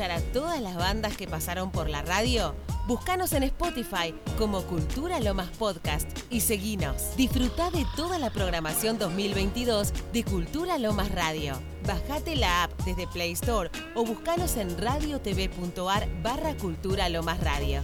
[0.00, 2.54] Escuchar a todas las bandas que pasaron por la radio?
[2.86, 7.16] Búscanos en Spotify como Cultura Lomas Podcast y seguinos.
[7.16, 11.60] Disfruta de toda la programación 2022 de Cultura Lomas Radio.
[11.86, 17.82] Bajate la app desde Play Store o buscanos en radiotv.ar barra Cultura Lomas Radio.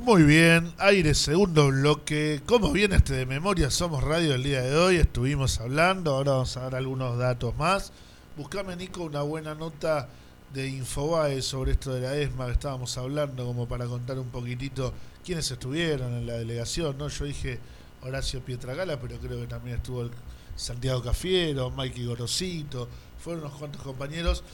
[0.00, 2.40] Muy bien, aire segundo bloque.
[2.46, 3.70] ¿Cómo viene este de memoria?
[3.70, 7.92] Somos Radio el día de hoy, estuvimos hablando, ahora vamos a dar algunos datos más.
[8.36, 10.10] Buscame, Nico, una buena nota
[10.52, 14.92] de Infobae sobre esto de la ESMA que estábamos hablando, como para contar un poquitito
[15.24, 16.98] quiénes estuvieron en la delegación.
[16.98, 17.08] ¿no?
[17.08, 17.58] Yo dije
[18.02, 20.10] Horacio Pietragala, pero creo que también estuvo
[20.54, 24.44] Santiago Cafiero, Mikey Gorosito, fueron unos cuantos compañeros.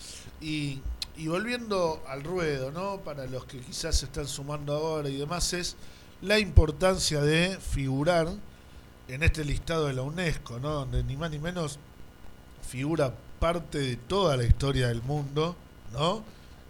[0.41, 0.81] Y,
[1.17, 3.01] y volviendo al ruedo, ¿no?
[3.01, 5.75] Para los que quizás se están sumando ahora y demás, es
[6.21, 8.29] la importancia de figurar
[9.09, 10.71] en este listado de la UNESCO, ¿no?
[10.71, 11.81] Donde ni más ni menos
[12.63, 15.57] figura parte de toda la historia del mundo,
[15.93, 16.23] ¿no?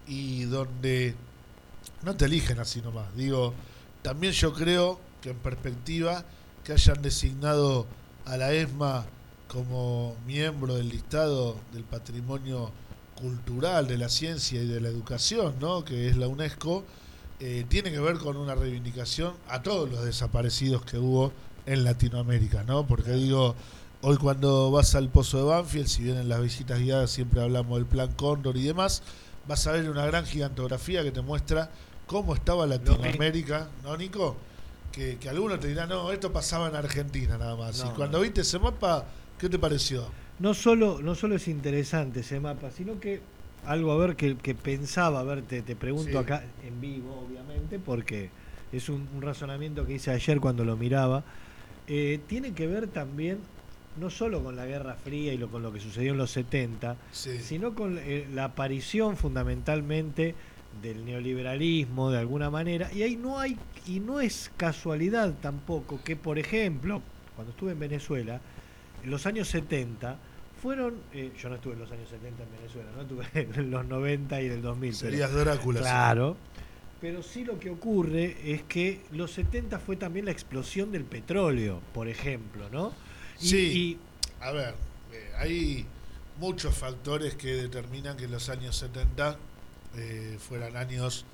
[0.07, 1.13] Y donde
[2.01, 3.15] no te eligen así nomás.
[3.15, 3.53] Digo,
[4.01, 6.25] También yo creo que en perspectiva
[6.63, 7.85] que hayan designado
[8.25, 9.05] a la ESMA
[9.47, 12.71] como miembro del listado del patrimonio
[13.21, 15.85] cultural de la ciencia y de la educación, ¿no?
[15.85, 16.83] que es la UNESCO,
[17.39, 21.31] eh, tiene que ver con una reivindicación a todos los desaparecidos que hubo
[21.67, 22.85] en Latinoamérica, ¿no?
[22.85, 23.55] Porque digo,
[24.03, 27.77] hoy cuando vas al Pozo de Banfield, si bien en las visitas guiadas siempre hablamos
[27.77, 29.01] del Plan Cóndor y demás,
[29.47, 31.71] vas a ver una gran gigantografía que te muestra
[32.05, 34.35] cómo estaba Latinoamérica, ¿no, Nico?
[34.91, 37.83] Que, que algunos te dirán, no, esto pasaba en Argentina nada más.
[37.83, 38.23] No, y cuando no.
[38.23, 39.05] viste ese mapa,
[39.39, 40.05] ¿qué te pareció?
[40.39, 43.21] No solo, no solo es interesante ese mapa, sino que
[43.65, 46.17] algo a ver que, que pensaba, a ver, te, te pregunto Sí.
[46.17, 48.29] acá en vivo, obviamente, porque
[48.73, 51.23] es un, un razonamiento que hice ayer cuando lo miraba.
[51.87, 53.39] Eh, tiene que ver también
[53.99, 56.95] no solo con la Guerra Fría y lo, con lo que sucedió en los 70,
[57.11, 57.39] Sí.
[57.39, 60.35] sino con eh, la aparición fundamentalmente
[60.81, 66.15] del neoliberalismo de alguna manera y ahí no hay y no es casualidad tampoco que
[66.15, 67.01] por ejemplo
[67.35, 68.41] cuando estuve en Venezuela
[69.03, 70.17] en los años 70
[70.59, 73.25] fueron eh, yo no estuve en los años 70 en Venezuela no estuve
[73.61, 75.79] en los 90 y del 2000 pero- Serías Drácula.
[75.79, 75.83] sí.
[75.85, 76.37] Claro.
[76.99, 81.81] Pero sí lo que ocurre es que los 70 fue también la explosión del petróleo,
[81.93, 82.93] por ejemplo, ¿no?
[83.41, 83.99] Y- Sí.
[84.41, 84.75] A ver,
[85.11, 85.85] eh, hay
[86.39, 89.37] muchos factores que determinan que los años 70
[89.95, 91.25] eh, fueran años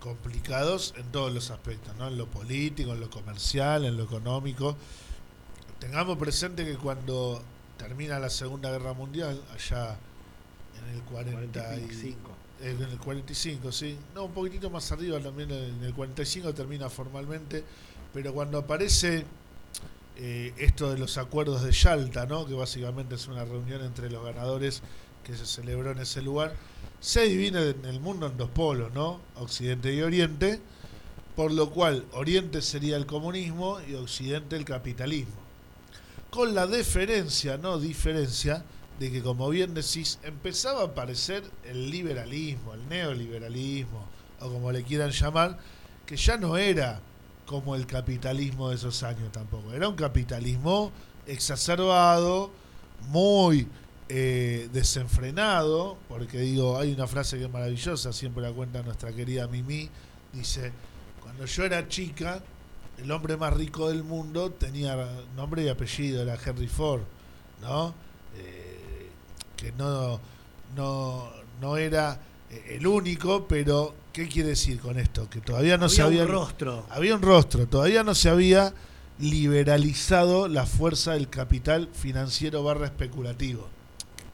[0.00, 2.08] complicados en todos los aspectos, ¿no?
[2.08, 4.76] En lo político, en lo comercial, en lo económico.
[5.78, 7.42] Tengamos presente que cuando
[7.76, 9.96] termina la Segunda Guerra Mundial, allá
[10.78, 12.30] en el 40 y- 45.
[12.60, 13.96] eh, en el 45, sí.
[14.14, 17.62] No, un poquitito más arriba también, en el 45 termina formalmente,
[18.12, 19.24] pero cuando aparece
[20.18, 22.44] eh, esto de los acuerdos de Yalta, ¿no?
[22.44, 24.82] que básicamente es una reunión entre los ganadores
[25.22, 26.54] que se celebró en ese lugar,
[27.00, 29.20] se divide en el mundo en dos polos, ¿no?
[29.36, 30.60] Occidente y Oriente,
[31.36, 35.36] por lo cual Oriente sería el comunismo y Occidente el capitalismo.
[36.30, 38.64] Con la diferencia, no diferencia,
[38.98, 44.08] de que como bien decís, empezaba a aparecer el liberalismo, el neoliberalismo,
[44.40, 45.58] o como le quieran llamar,
[46.06, 47.00] que ya no era
[47.48, 49.72] como el capitalismo de esos años tampoco.
[49.72, 50.92] Era un capitalismo
[51.26, 52.50] exacerbado,
[53.08, 53.66] muy
[54.10, 59.48] eh, desenfrenado, porque digo, hay una frase que es maravillosa, siempre la cuenta nuestra querida
[59.48, 59.88] Mimi,
[60.30, 60.72] dice,
[61.22, 62.42] cuando yo era chica,
[62.98, 67.00] el hombre más rico del mundo tenía nombre y apellido, era Henry Ford,
[67.62, 67.94] ¿no?
[68.36, 69.08] Eh,
[69.56, 70.20] que no,
[70.76, 71.30] no,
[71.62, 75.30] no era eh, el único, pero ¿qué quiere decir con esto?
[75.30, 76.34] Que todavía no se Había había...
[76.34, 76.84] un rostro.
[76.90, 78.74] Había un rostro, todavía no se había
[79.20, 83.68] liberalizado la fuerza del capital financiero barra especulativo.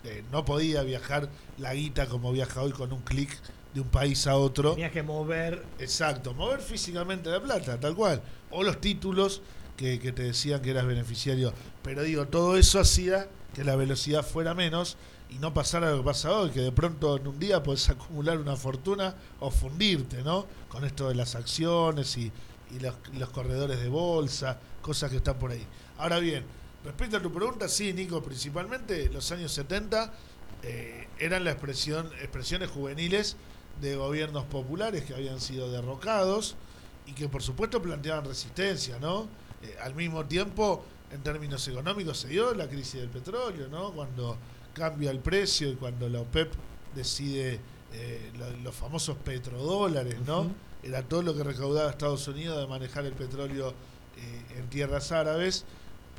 [0.04, 3.38] Eh, no podía viajar la guita como viaja hoy con un clic
[3.74, 4.70] de un país a otro.
[4.70, 5.62] Tenías que mover.
[5.78, 8.22] Exacto, mover físicamente la plata, tal cual.
[8.50, 9.42] O los títulos
[9.76, 11.52] que, que te decían que eras beneficiario.
[11.82, 14.96] Pero digo, todo eso hacía que la velocidad fuera menos
[15.34, 18.38] y no pasara lo que pasa hoy, que de pronto en un día puedes acumular
[18.38, 20.46] una fortuna o fundirte, ¿no?
[20.68, 22.30] Con esto de las acciones y,
[22.80, 25.66] los, los corredores de bolsa, cosas que están por ahí.
[25.98, 26.44] Ahora bien,
[26.84, 30.12] respecto a tu pregunta, sí, Nico, principalmente los años 70
[30.62, 33.36] eh, eran la expresión, expresiones juveniles
[33.80, 36.54] de gobiernos populares que habían sido derrocados
[37.06, 39.28] y que por supuesto planteaban resistencia, ¿no?
[39.62, 43.92] Eh, al mismo tiempo, en términos económicos, se dio la crisis del petróleo, ¿no?
[43.92, 44.38] Cuando
[44.74, 46.52] cambia el precio y cuando la OPEP
[46.94, 47.60] decide
[47.92, 50.50] eh, lo- los famosos petrodólares, ¿no?
[50.82, 53.70] Era todo lo que recaudaba Estados Unidos de manejar el petróleo
[54.16, 55.64] eh, en tierras árabes,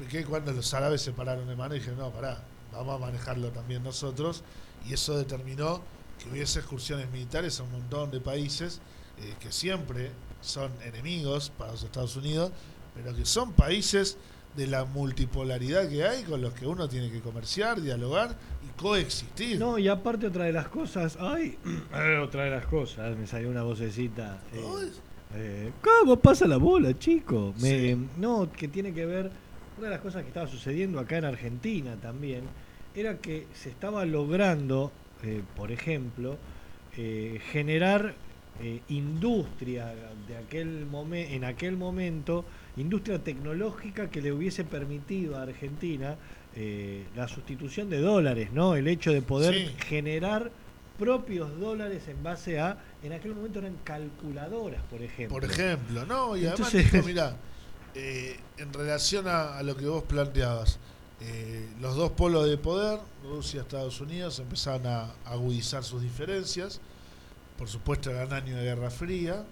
[0.09, 3.49] que cuando los árabes se pararon de mano y dijeron, no, pará, vamos a manejarlo
[3.49, 4.43] también nosotros,
[4.87, 5.81] y eso determinó
[6.19, 8.79] que hubiese excursiones militares a un montón de países
[9.19, 12.51] eh, que siempre son enemigos para los Estados Unidos,
[12.95, 14.17] pero que son países
[14.55, 18.35] de la multipolaridad que hay con los que uno tiene que comerciar, dialogar
[18.65, 19.59] y coexistir.
[19.59, 21.57] No, y aparte otra de las cosas, ay,
[22.23, 24.41] otra de las cosas, me salió una vocecita.
[24.53, 24.61] eh,
[25.35, 27.53] eh, ¿Cómo pasa la bola, chico?
[27.61, 28.07] Me- Sí.
[28.17, 29.31] No, que tiene que ver,
[29.77, 32.43] una de las cosas que estaba sucediendo acá en Argentina también,
[32.95, 34.91] era que se estaba logrando,
[35.23, 36.37] eh, por ejemplo,
[36.97, 38.15] eh, generar
[38.61, 39.93] eh, industria
[40.29, 42.45] de aquel momen- en aquel momento,
[42.77, 46.15] industria tecnológica que le hubiese permitido a Argentina
[46.55, 48.75] eh, la sustitución de dólares, ¿no?
[48.75, 49.75] El hecho de poder Sí.
[49.87, 50.51] generar
[50.97, 55.37] propios dólares en base a, en aquel momento eran calculadoras, por ejemplo.
[55.39, 57.35] Por ejemplo, no, y además, Entonces- Nico, mirá,
[57.93, 60.79] eh, en relación a, a lo que vos planteabas,
[61.21, 66.79] eh, los dos polos de poder, Rusia y Estados Unidos, empezaron a agudizar sus diferencias.
[67.57, 69.45] Por supuesto, eran años de Guerra Fría.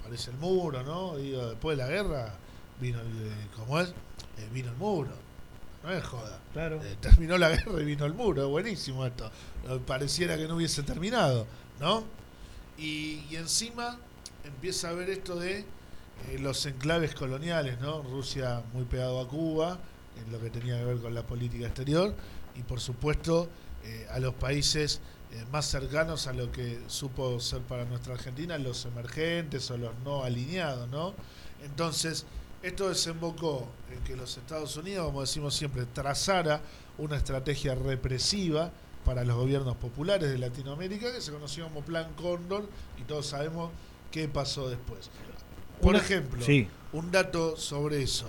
[0.00, 1.16] Aparece el muro, ¿no?
[1.16, 2.34] Digo, después de la guerra
[2.82, 3.90] vino el, ¿cómo es?
[3.90, 5.12] Eh, vino el muro.
[5.82, 6.40] No es joda.
[6.52, 6.82] Claro.
[6.82, 9.30] Eh, terminó la guerra y vino el muro, buenísimo esto.
[9.68, 11.46] Eh, Pareciera que no hubiese terminado,
[11.80, 12.04] ¿no?
[12.76, 13.98] Y, y encima
[14.44, 18.02] empieza a ver esto de eh, los enclaves coloniales, ¿no?
[18.02, 19.78] Rusia muy pegado a Cuba,
[20.24, 22.14] en lo que tenía que ver con la política exterior,
[22.54, 23.48] y por supuesto
[24.10, 25.00] a los países
[25.50, 30.22] más cercanos a lo que supo ser para nuestra Argentina, los emergentes o los no
[30.22, 31.14] alineados, ¿no?
[31.64, 32.26] Entonces,
[32.62, 36.60] esto desembocó en que los Estados Unidos, como decimos siempre, trazara
[36.98, 38.70] una estrategia represiva
[39.04, 42.68] para los gobiernos populares de Latinoamérica que se conoció como Plan Cóndor
[43.00, 43.70] y todos sabemos
[44.10, 45.10] qué pasó después.
[45.80, 46.68] Por Una- ejemplo, Sí.
[46.92, 48.26] un dato sobre eso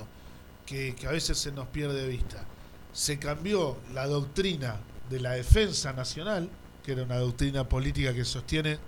[0.65, 2.43] que, que a veces se nos pierde de vista.
[2.91, 4.77] Se cambió la doctrina
[5.09, 6.49] de la defensa nacional,
[6.83, 8.79] que era una doctrina política que sostiene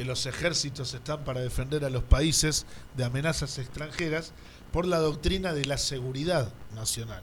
[0.00, 2.64] que los ejércitos están para defender a los países
[2.96, 4.32] de amenazas extranjeras,
[4.72, 7.20] por la doctrina de la seguridad nacional,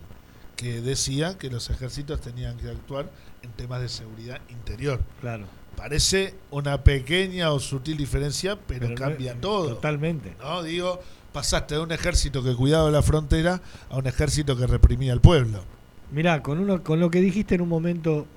[0.55, 3.09] que decía que los ejércitos tenían que actuar
[3.41, 4.99] en temas de seguridad interior.
[5.21, 5.45] Claro.
[5.75, 9.69] Parece una pequeña o sutil diferencia, pero, Pero no- cambia todo.
[9.69, 10.35] Totalmente.
[10.39, 10.61] ¿no?
[10.61, 10.99] Digo,
[11.33, 13.59] pasaste de un ejército que cuidaba la frontera
[13.89, 15.63] a un ejército que reprimía al pueblo.
[16.11, 18.27] Mirá, con, uno, con lo que dijiste en un momento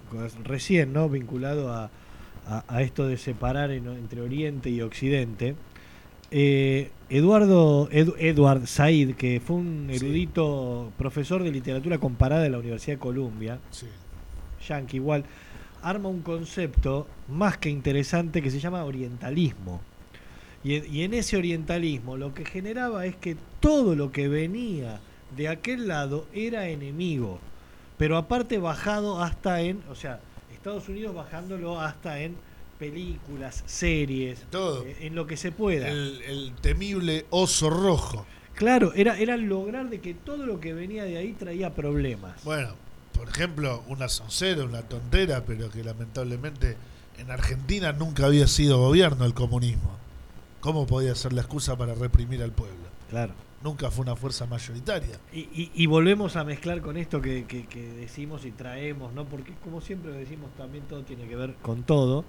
[0.44, 1.10] recién, ¿no?
[1.10, 1.90] Vinculado a,
[2.46, 5.54] a- a esto de separar en- entre Oriente y Occidente,
[6.30, 9.96] eh, Eduardo Edu- Edward Said, que fue un Sí.
[9.96, 13.86] erudito profesor de literatura comparada de la Universidad de Columbia, Sí.
[14.68, 15.24] yankee igual,
[15.82, 19.80] arma un concepto más que interesante que se llama orientalismo.
[20.62, 25.00] Y, en- y en ese orientalismo lo que generaba es que todo lo que venía
[25.36, 27.38] de aquel lado era enemigo,
[27.96, 30.20] pero aparte bajado hasta en, o sea,
[30.60, 32.36] Estados Unidos bajándolo hasta en
[32.78, 34.84] películas, series, Todo.
[34.84, 35.88] eh, en lo que se pueda.
[35.88, 38.26] El, el temible oso rojo.
[38.54, 42.44] Claro, era, era lograr de que todo lo que venía de ahí traía problemas.
[42.44, 42.74] Bueno,
[43.16, 46.76] por ejemplo, una soncera, una tontera, pero que lamentablemente
[47.16, 49.96] en Argentina nunca había sido gobierno el comunismo.
[50.60, 52.76] ¿Cómo podía ser la excusa para reprimir al pueblo?
[53.08, 53.32] Claro.
[53.62, 55.18] Nunca fue una fuerza mayoritaria.
[55.32, 59.24] Y, y- y volvemos a mezclar con esto que, que- que decimos y traemos, ¿no?
[59.26, 62.24] Porque como siempre decimos, también todo tiene que ver con todo.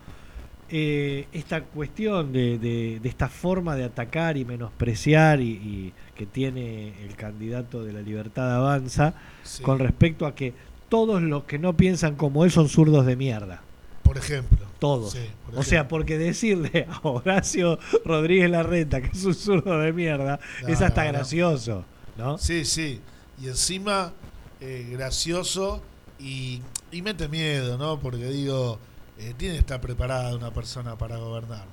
[0.73, 6.25] Eh, esta cuestión de, de- de esta forma de atacar y menospreciar y, y que
[6.25, 9.13] tiene el candidato de la libertad avanza
[9.43, 9.63] Sí.
[9.63, 10.53] con respecto a que
[10.89, 13.61] todos los que no piensan como él son zurdos de mierda.
[14.03, 14.65] Por ejemplo.
[14.81, 15.13] Todos.
[15.13, 15.19] Sí,
[15.55, 20.67] O sea, porque decirle a Horacio Rodríguez Larreta que es un zurdo de mierda No,
[20.69, 21.85] es hasta no, gracioso,
[22.17, 22.39] ¿no?
[22.39, 22.99] Sí, sí.
[23.39, 24.11] Y encima,
[24.59, 25.83] eh, gracioso
[26.19, 26.61] y,
[26.91, 27.99] y mete miedo, ¿no?
[27.99, 28.79] Porque digo,
[29.19, 31.65] eh, tiene que estar preparada una persona para gobernar.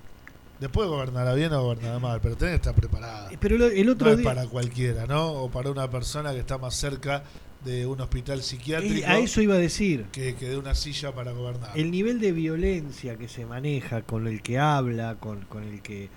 [0.60, 3.30] Después gobernará bien o gobernará mal, pero tiene que estar preparada.
[3.40, 4.26] Pero lo- el otro no es día...
[4.28, 5.30] para cualquiera, ¿no?
[5.32, 7.22] O para una persona que está más cerca
[7.64, 10.04] de un hospital Y psiquiátrico a eso iba a decir.
[10.12, 11.70] que, que de una silla para gobernar.
[11.76, 16.08] El nivel de violencia que se maneja, con el que habla, con, con el que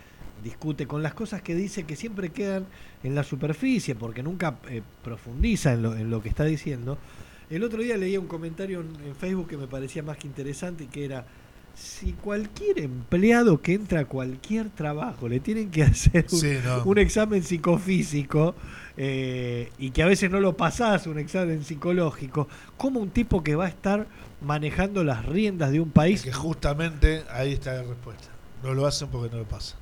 [0.44, 2.66] discute, con las cosas que dice que siempre quedan
[3.04, 6.98] en la superficie, porque nunca eh, profundiza en lo, en lo que está diciendo.
[7.50, 10.88] El otro día leía un comentario en, en Facebook que me parecía más que interesante,
[10.88, 11.26] que era,
[11.74, 16.84] si cualquier empleado que entra a cualquier trabajo le tienen que hacer un, Sí, no.
[16.84, 18.56] un examen psicofísico
[18.98, 22.48] eh, y que a veces no lo pasás, un examen psicológico,
[22.78, 24.08] como un tipo que va a estar
[24.42, 28.28] manejando las riendas de un Es país que justamente ahí está la respuesta.
[28.64, 29.80] No lo hacen porque no lo pasan.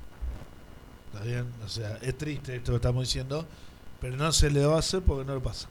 [1.12, 1.46] ¿Está bien?
[1.64, 3.46] O sea, es triste esto que estamos diciendo,
[4.00, 5.68] pero no se le va a hacer porque no lo pasa.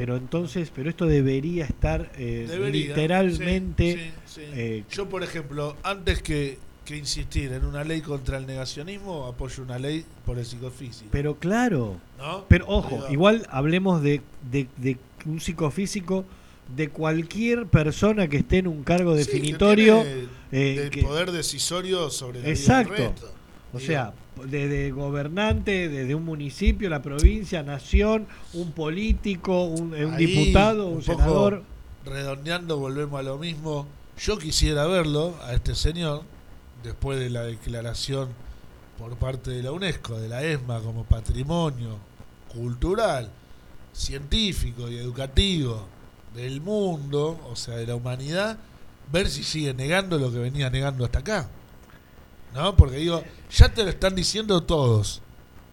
[0.00, 4.50] Pero entonces, pero esto debería estar eh, Debería, literalmente sí, sí, sí.
[4.54, 9.62] eh, Yo, por ejemplo, antes que, que insistir en una ley contra el negacionismo, apoyo
[9.62, 11.10] una ley por el psicofísico.
[11.12, 12.46] pero claro, ¿no?
[12.48, 14.96] pero ojo, Digo, igual hablemos de, de, de
[15.26, 16.24] un psicofísico
[16.74, 21.30] de cualquier persona que esté en un cargo que definitorio, tiene eh, del que- poder
[21.30, 22.92] decisorio sobre la Exacto.
[22.94, 23.26] vida del resto.
[23.74, 24.14] O Digo, sea,
[24.46, 30.88] desde gobernante, desde un municipio, la provincia, nación, un político, un, eh, un Ahí, diputado,
[30.88, 31.62] un, un senador.
[32.04, 33.86] redondeando, volvemos a lo mismo.
[34.18, 36.22] Yo quisiera verlo a este señor,
[36.82, 38.28] después de la declaración
[38.98, 41.98] por parte de la UNESCO, de la ESMA, como patrimonio
[42.52, 43.30] cultural,
[43.92, 45.86] científico y educativo
[46.34, 48.58] del mundo, o sea, de la humanidad,
[49.12, 51.48] ver si sigue negando lo que venía negando hasta acá.
[52.54, 52.76] ¿No?
[52.76, 55.22] Porque digo, ya te lo están diciendo todos.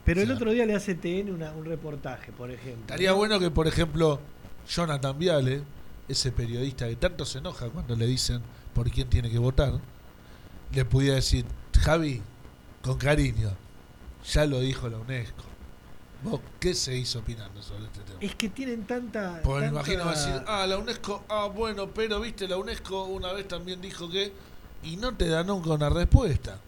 [0.06, 2.82] Pero el o sea, otro día le hace TN una- un reportaje, por ejemplo.
[2.82, 4.20] Estaría bueno que, por ejemplo,
[4.70, 5.64] Jonathan Viale,
[6.08, 8.42] ese periodista que tanto se enoja cuando le dicen
[8.74, 9.74] por quién tiene que votar,
[10.74, 11.46] le pudiera decir,
[11.82, 12.22] Javi,
[12.82, 13.52] con cariño,
[14.32, 15.44] ya lo dijo la UNESCO.
[16.24, 18.18] ¿Vos qué se hizo opinando sobre este tema?
[18.22, 19.42] Es que tienen tanta.
[19.42, 23.34] Tanta- imagino va a decir, ah, la UNESCO, ah, bueno, pero viste, la UNESCO una
[23.34, 24.32] vez también dijo que.
[24.84, 26.60] Y no te da nunca una respuesta.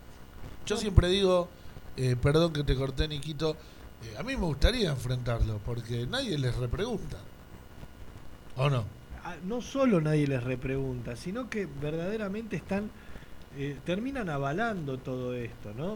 [0.70, 1.50] Yo siempre digo,
[1.98, 3.56] eh, perdón que te corté, Niquito,
[4.04, 7.18] eh, a mí me gustaría enfrentarlo, porque nadie les repregunta.
[8.56, 8.86] ¿O no?
[9.24, 12.92] Ah, no solo nadie les repregunta, sino que verdaderamente están.
[13.58, 15.94] eh, terminan avalando todo esto, ¿no?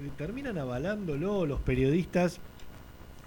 [0.00, 2.38] Eh, terminan avalándolo los periodistas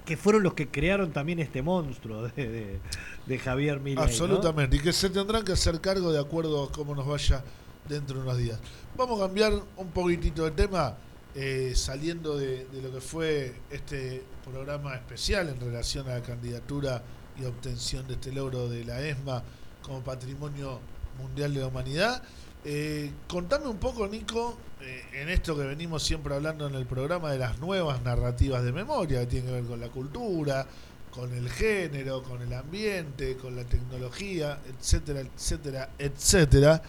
[0.06, 2.80] que fueron los que crearon también este monstruo de, de-
[3.26, 3.96] de Javier Milei.
[3.98, 4.02] ¿no?
[4.04, 7.44] Absolutamente, y que se tendrán que hacer cargo de acuerdo a cómo nos vaya
[7.90, 8.60] dentro de unos días.
[8.96, 10.96] Vamos a cambiar un poquitito de tema,
[11.36, 17.04] eh, saliendo de, de lo que fue este programa especial en relación a la candidatura
[17.40, 19.44] y obtención de este logro de la ESMA
[19.82, 20.80] como Patrimonio
[21.20, 22.24] Mundial de la Humanidad.
[22.66, 27.32] Eh, contame un poco, Nico, eh, en esto que venimos siempre hablando en el programa
[27.32, 30.68] de las nuevas narrativas de memoria, que tienen que ver con la cultura,
[31.10, 36.82] con el género, con el ambiente, con la tecnología, etcétera, etcétera, etcétera.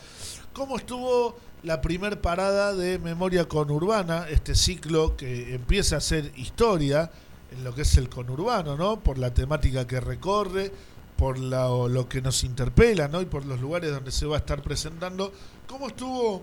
[0.61, 7.11] ¿Cómo estuvo la primer parada de Memoria Conurbana, este ciclo que empieza a ser historia
[7.51, 9.01] en lo que es el conurbano, ¿no?
[9.01, 10.71] Por la temática que recorre,
[11.17, 13.23] por lo que nos interpela, ¿no?
[13.23, 15.33] Y por los lugares donde se va a estar presentando.
[15.67, 16.43] ¿Cómo estuvo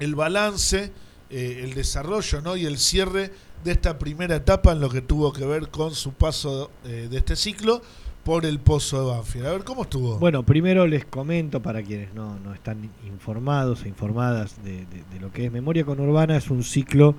[0.00, 0.90] el balance,
[1.30, 2.56] eh, el desarrollo, ¿no?
[2.56, 3.30] Y el cierre
[3.62, 7.18] de esta primera etapa en lo que tuvo que ver con su paso eh, de
[7.18, 7.82] este ciclo
[8.24, 9.46] por el pozo de Banfield.
[9.46, 10.18] A ver, ¿cómo estuvo?
[10.18, 15.32] Bueno, primero les comento para quienes no, no están informados e informadas de, de- lo
[15.32, 17.14] que es Memoria Conurbana, es un ciclo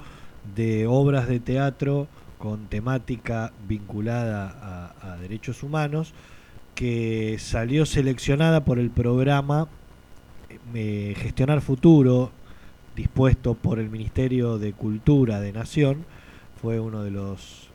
[0.56, 6.14] de obras de teatro con temática vinculada a, derechos humanos
[6.76, 9.68] que salió seleccionada por el programa
[10.74, 12.32] eh, Gestionar Futuro,
[12.96, 16.06] dispuesto por el Ministerio de Cultura de Nación.
[16.62, 17.69] Fue uno de los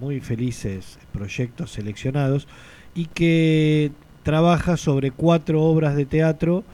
[0.00, 2.46] muy felices proyectos seleccionados
[2.94, 3.90] y que
[4.22, 6.64] trabaja sobre cuatro obras de teatro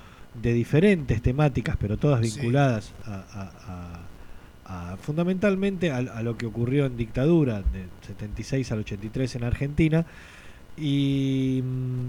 [0.41, 2.37] de diferentes temáticas, pero todas Sí.
[2.39, 3.53] vinculadas a, a-
[4.69, 10.07] a- a- fundamentalmente a, lo que ocurrió en dictadura del 76 al 83 en Argentina
[10.77, 12.07] y, mm,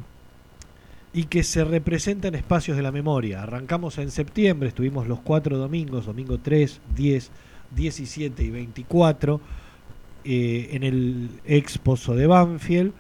[1.14, 3.44] y que se representa en espacios de la memoria.
[3.44, 7.32] Arrancamos en septiembre, estuvimos los cuatro domingos, domingo 3, 10,
[7.76, 9.42] 17 y 24,
[10.24, 12.94] eh, en el exposo de Banfield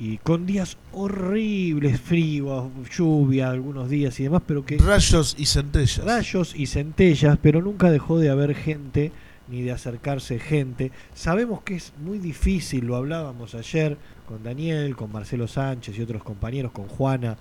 [0.00, 6.04] y con días horribles, frío, lluvia algunos días y demás, pero que Rayos y centellas.
[6.04, 9.12] rayos y centellas, pero nunca dejó de haber gente
[9.48, 10.90] ni de acercarse gente.
[11.14, 16.24] Sabemos que es muy difícil, lo hablábamos ayer con Daniel, con Marcelo Sánchez y otros
[16.24, 17.36] compañeros, con Juana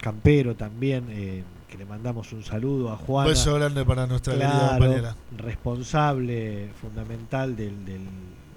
[0.00, 4.34] Campero también, eh, que le mandamos un saludo a Un Juana beso grande para nuestra
[4.34, 5.16] claro, compañera.
[5.36, 8.00] responsable fundamental del, del-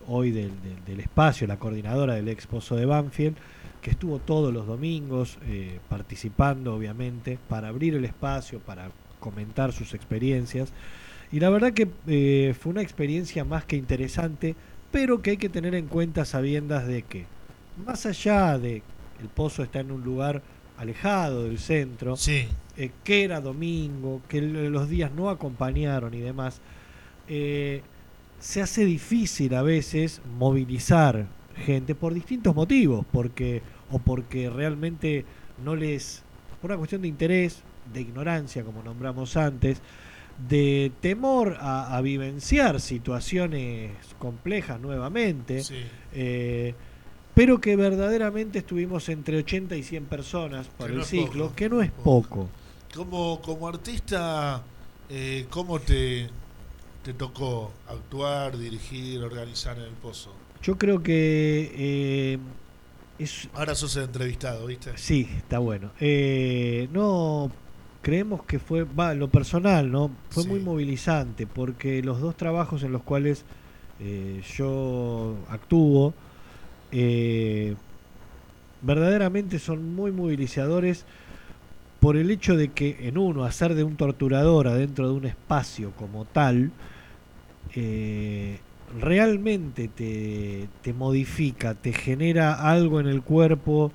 [0.08, 3.36] hoy del, del- del espacio, la coordinadora del exposo de Banfield,
[3.82, 8.90] que estuvo todos los domingos eh, participando, obviamente, para abrir el espacio, para
[9.20, 10.70] comentar sus experiencias.
[11.32, 14.56] Y la verdad que eh, fue una experiencia más que interesante,
[14.92, 17.26] pero que hay que tener en cuenta sabiendas de que,
[17.86, 18.84] más allá de
[19.22, 20.42] el pozo está en un lugar
[20.78, 22.48] alejado del centro, Sí,
[22.82, 26.62] eh, que era domingo, que los días no acompañaron y demás,
[27.28, 27.84] eh,
[28.40, 31.28] se hace difícil a veces movilizar
[31.58, 33.62] gente por distintos motivos, porque
[33.92, 35.26] o porque realmente
[35.64, 36.24] no les,
[36.60, 37.62] por una cuestión de interés,
[37.94, 39.80] de ignorancia, como nombramos antes,
[40.50, 45.76] de temor a, a vivenciar situaciones complejas nuevamente, sí.
[46.14, 46.74] eh,
[47.36, 51.56] pero que verdaderamente estuvimos entre 80 y 100 personas por Que el no ciclo, poco,
[51.56, 52.04] que no es poco.
[52.04, 52.50] poco.
[52.96, 54.62] Como, como artista,
[55.10, 56.30] eh, ¿cómo te,
[57.04, 60.34] te tocó actuar, dirigir, organizar en el pozo?
[60.62, 62.38] Yo creo que eh,
[63.18, 64.92] es Ahora sos el entrevistado, ¿viste?
[64.98, 65.92] sí, está bueno.
[66.02, 67.50] Eh, no
[68.02, 70.12] creemos que fue, va, lo personal, ¿no?
[70.30, 70.50] Fue Sí.
[70.50, 73.46] muy movilizante porque los dos trabajos en los cuales
[74.02, 76.14] eh, yo actúo
[78.82, 81.06] verdaderamente son muy movilizadores
[82.02, 85.92] por el hecho de que en uno hacer de un torturador adentro de un espacio
[85.92, 86.72] como tal
[87.76, 88.58] eh,
[89.00, 93.92] realmente te, te modifica, te genera algo en el cuerpo,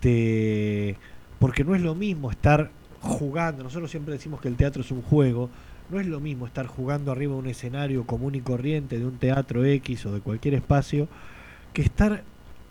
[0.00, 0.96] te
[1.38, 2.70] porque no es lo mismo estar
[3.00, 5.48] jugando, nosotros siempre decimos que el teatro es un juego,
[5.88, 9.18] no es lo mismo estar jugando arriba de un escenario común y corriente de un
[9.18, 11.06] teatro X o de cualquier espacio,
[11.72, 12.24] que estar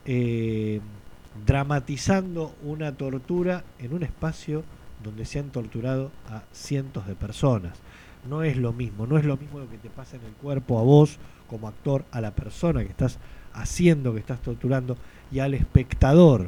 [0.06, 0.82] eh,
[1.46, 4.64] dramatizando una tortura en un espacio
[5.04, 7.74] donde se han torturado a cientos de personas.
[8.30, 10.80] no es lo mismo, no es lo mismo lo que te pasa en el cuerpo
[10.80, 13.20] a vos como actor, a la persona que estás
[13.54, 14.98] haciendo, que estás torturando
[15.32, 16.48] y al espectador.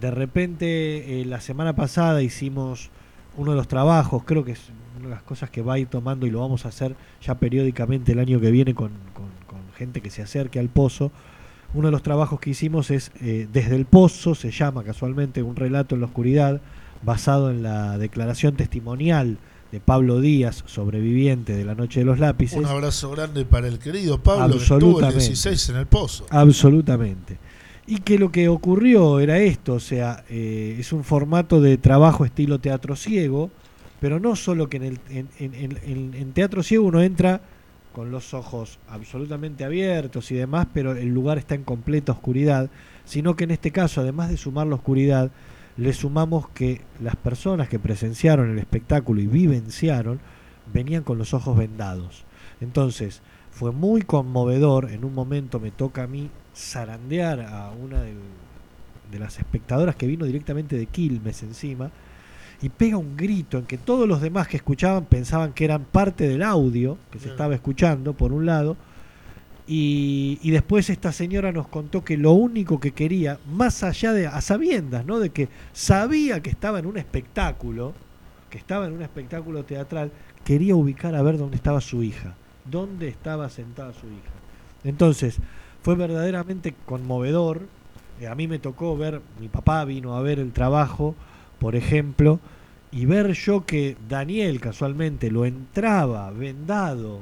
[0.00, 2.88] De repente, eh, la semana pasada hicimos
[3.36, 5.88] uno de los trabajos, creo que es una de las cosas que va a ir
[5.88, 9.60] tomando y lo vamos a hacer ya periódicamente el año que viene con, con- con
[9.76, 11.12] gente que se acerque al pozo.
[11.76, 15.54] Uno de los trabajos que hicimos es eh, Desde el Pozo, se llama casualmente Un
[15.56, 16.60] relato en la oscuridad,
[17.02, 19.38] basado en la declaración testimonial
[19.70, 22.58] de Pablo Díaz, sobreviviente de la Noche de los Lápices.
[22.58, 25.18] Un abrazo grande para el querido Pablo, que estuvo el Absolutamente.
[25.24, 26.26] 16 en el pozo.
[26.30, 27.38] Absolutamente.
[27.86, 32.24] Y que lo que ocurrió era esto, o sea, eh, es un formato de trabajo
[32.24, 33.50] estilo teatro ciego,
[34.00, 37.40] pero no solo que en, el, en, en- en- en- en teatro ciego uno entra
[37.96, 42.68] con los ojos absolutamente abiertos y demás, pero el lugar está en completa oscuridad,
[43.06, 45.30] sino que en este caso, además de sumar la oscuridad,
[45.78, 50.20] le sumamos que las personas que presenciaron el espectáculo y vivenciaron
[50.74, 52.26] venían con los ojos vendados.
[52.60, 54.90] Entonces, fue muy conmovedor.
[54.90, 60.26] En un momento me toca a mí zarandear a una de las espectadoras que vino
[60.26, 61.90] directamente de Quilmes encima
[62.62, 66.28] y pega un grito en que todos los demás que escuchaban pensaban que eran parte
[66.28, 68.76] del audio que se estaba escuchando, por un lado.
[69.68, 74.26] Y, y después esta señora nos contó que lo único que quería, más allá de
[74.26, 75.18] a sabiendas, ¿no?
[75.18, 77.92] De que sabía que estaba en un espectáculo,
[78.48, 80.12] que estaba en un espectáculo teatral,
[80.44, 82.34] quería ubicar a ver dónde estaba su hija,
[82.64, 84.30] dónde estaba sentada su hija.
[84.84, 85.38] Entonces,
[85.82, 87.62] fue verdaderamente conmovedor.
[88.20, 91.14] Eh, a mí me tocó ver, mi papá vino a ver el trabajo,
[91.58, 92.40] por ejemplo,
[92.92, 97.20] y ver yo que Daniel casualmente lo entraba vendado.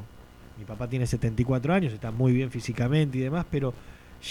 [0.58, 3.74] Mi papá tiene 74 años, está muy bien físicamente y demás, pero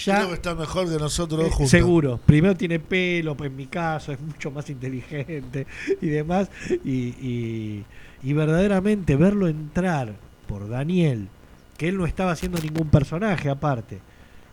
[0.05, 0.17] ya...
[0.17, 1.69] Creo que está mejor que nosotros Eh, juntos.
[1.69, 2.19] Seguro.
[2.25, 5.67] Primero tiene pelo, pues en mi caso es mucho más inteligente
[6.01, 6.49] y demás.
[6.83, 6.91] Y,
[7.21, 7.85] y-
[8.25, 10.13] y verdaderamente verlo entrar
[10.47, 11.27] por Daniel,
[11.77, 13.99] que él no estaba haciendo ningún personaje aparte,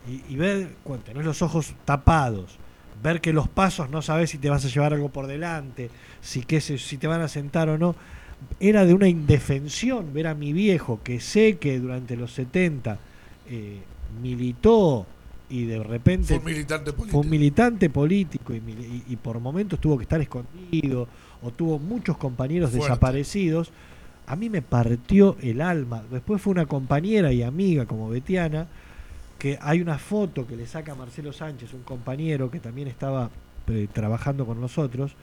[0.09, 2.59] y, y ver, cuando tenés los ojos tapados,
[3.03, 5.91] ver que los pasos no sabes si te vas a llevar algo por delante,
[6.21, 7.95] si, qué sé- si te van a sentar o no.
[8.59, 12.99] Era de una indefensión ver a mi viejo, que sé que durante los 70
[13.49, 13.79] eh,
[14.23, 15.07] militó
[15.49, 17.11] y de repente Fue un militante político.
[17.13, 21.09] fue un militante político y, mili- y- y por momentos tuvo que estar escondido
[21.43, 22.87] o tuvo muchos compañeros Fuerte.
[22.89, 23.71] desaparecidos.
[24.27, 26.05] A mí me partió el alma.
[26.11, 28.69] Después fue una compañera y amiga como Betiana,
[29.41, 33.31] que hay una foto que le saca Marcelo Sánchez, un compañero que también estaba
[33.67, 35.17] eh, trabajando con nosotros,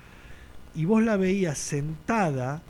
[0.76, 2.62] y vos la veías sentada,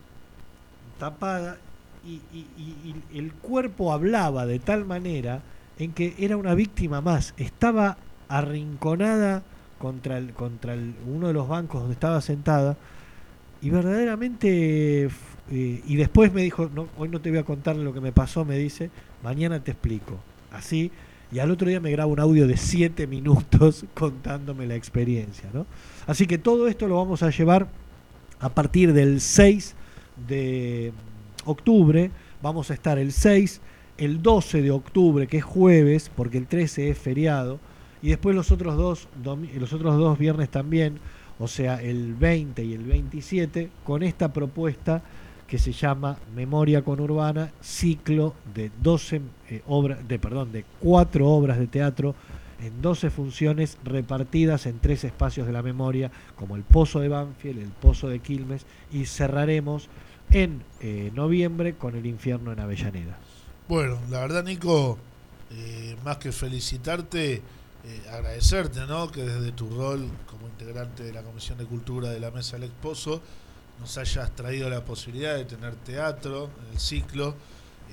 [1.00, 1.58] tapada,
[2.06, 5.42] y, y- el cuerpo hablaba de tal manera
[5.80, 7.34] en que era una víctima más.
[7.38, 7.98] Estaba
[8.30, 9.44] arrinconada
[9.80, 12.78] contra, el, contra el- uno de los bancos donde estaba sentada
[13.62, 15.06] y verdaderamente...
[15.06, 18.44] eh, y después me dijo, hoy no te voy a contar lo que me pasó,
[18.46, 18.90] me dice,
[19.24, 20.18] mañana te explico.
[20.52, 20.92] Así,
[21.32, 25.50] y al otro día me graba un audio de 7 minutos contándome la experiencia.
[25.54, 25.66] ¿no?
[26.06, 27.68] Así que todo esto lo vamos a llevar
[28.40, 29.76] a partir del 6
[30.28, 30.94] de
[31.46, 32.12] octubre.
[32.42, 33.62] Vamos a estar el 6,
[33.98, 37.60] el 12 de octubre, que es jueves, porque el 13 es feriado,
[38.02, 41.00] y después los otros dos, los otros dos viernes también,
[41.40, 45.04] o sea, el 20 y el 27, con esta propuesta
[45.48, 51.58] que se llama Memoria Conurbana, ciclo de 12 eh, obras, de perdón, de cuatro obras
[51.58, 52.16] de teatro
[52.60, 57.60] en 12 funciones repartidas en tres espacios de la memoria, como el Pozo de Banfield,
[57.60, 59.88] el Pozo de Quilmes, y cerraremos
[60.32, 63.18] en eh, noviembre con el Infierno en Avellaneda.
[63.70, 64.98] Bueno, la verdad, Nico,
[65.52, 67.42] eh, más que felicitarte,
[68.12, 69.10] agradecerte, ¿no?
[69.10, 72.66] Que desde tu rol como integrante de la Comisión de Cultura de la Mesa del
[72.66, 73.22] Exposo
[73.80, 77.36] nos hayas traído la posibilidad de tener teatro en el ciclo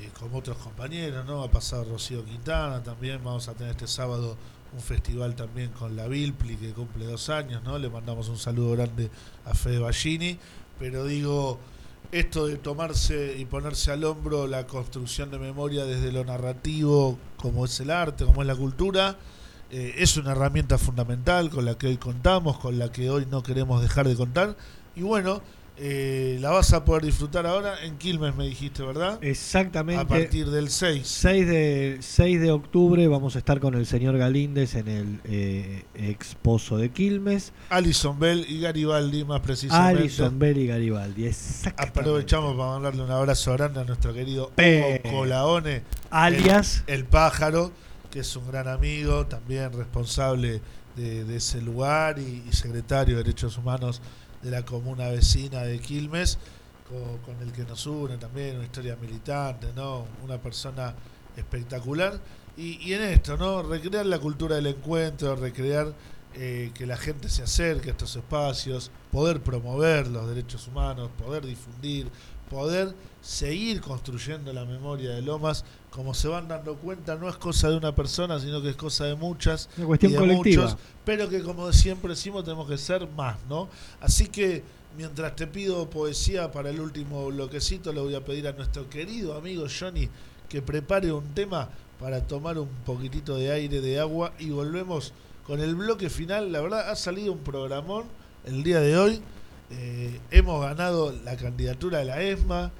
[0.00, 1.42] eh, con otros compañeros, ¿no?
[1.42, 4.36] Ha pasado Rocío Quintana también, vamos a tener este sábado
[4.72, 7.78] un festival también con la Vilpli que cumple dos años, ¿no?
[7.78, 9.08] Le mandamos un saludo grande
[9.44, 10.36] a Fede Ballini,
[10.78, 11.60] pero digo,
[12.10, 17.64] esto de tomarse y ponerse al hombro la construcción de memoria desde lo narrativo, como
[17.64, 19.16] es el arte, como es la cultura,
[19.70, 23.42] eh, es una herramienta fundamental con la que hoy contamos, con la que hoy no
[23.42, 24.56] queremos dejar de contar.
[24.96, 25.40] Y bueno,
[25.76, 29.18] eh, la vas a poder disfrutar ahora en Quilmes, me dijiste, ¿verdad?
[29.22, 30.00] Exactamente.
[30.02, 31.02] A partir del 6.
[31.04, 35.82] 6 de, 6 de octubre vamos a estar con el señor Galíndez en el eh,
[35.94, 37.52] exposo de Quilmes.
[37.70, 40.02] Alison Bell y Garibaldi, más precisamente.
[40.02, 41.26] Alison Bell y Garibaldi.
[41.26, 42.00] Exactamente.
[42.00, 45.82] Aprovechamos para mandarle un abrazo grande a nuestro querido Pe- Hugo Colaone.
[46.10, 46.84] Alias.
[46.86, 47.72] El, el pájaro,
[48.12, 50.60] que es un gran amigo, también responsable
[50.94, 54.00] de, de ese lugar y, y secretario de Derechos Humanos
[54.44, 56.38] de la comuna vecina de Quilmes.
[56.88, 60.06] con, con el que nos une también, una historia militante, ¿no?
[60.22, 60.94] Una persona
[61.36, 62.20] espectacular.
[62.56, 63.62] Y, y en esto, ¿no?
[63.62, 65.92] Recrear la cultura del encuentro, recrear
[66.34, 71.46] eh, que la gente se acerque a estos espacios, poder promover los derechos humanos, poder
[71.46, 72.10] difundir,
[72.50, 75.64] poder seguir construyendo la memoria de Lomas.
[75.90, 79.04] Como se van dando cuenta, no es cosa de una persona, sino que es cosa
[79.04, 79.68] de muchas.
[79.76, 80.64] Una cuestión y de colectiva.
[80.64, 83.68] muchos, pero que como siempre decimos, tenemos que ser más, ¿no?
[84.00, 84.62] Así que
[84.96, 89.36] mientras te pido poesía para el último bloquecito, le voy a pedir a nuestro querido
[89.36, 90.08] amigo Johnny
[90.48, 91.68] que prepare un tema
[91.98, 95.12] para tomar un poquitito de aire, de agua y volvemos
[95.46, 96.52] con el bloque final.
[96.52, 98.04] La verdad, ha salido un programón
[98.44, 99.22] el día de hoy.
[99.70, 102.70] Eh, hemos ganado la candidatura de la ESMA.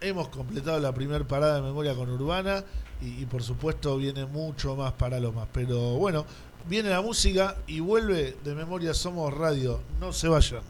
[0.00, 2.64] Hemos completado la primera parada de memoria con Urbana.
[3.00, 5.46] Y, por supuesto viene mucho más para lo más.
[5.52, 6.26] Pero bueno,
[6.68, 9.80] viene la música y vuelve de Memoria Somos Radio.
[10.00, 10.62] No se vayan.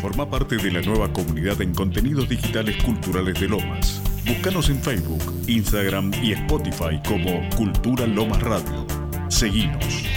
[0.00, 4.00] Forma parte de la nueva comunidad en contenidos digitales culturales de Lomas.
[4.26, 8.86] Búscanos en Facebook, Instagram y Spotify como Cultura Lomas Radio.
[9.28, 10.15] Seguinos.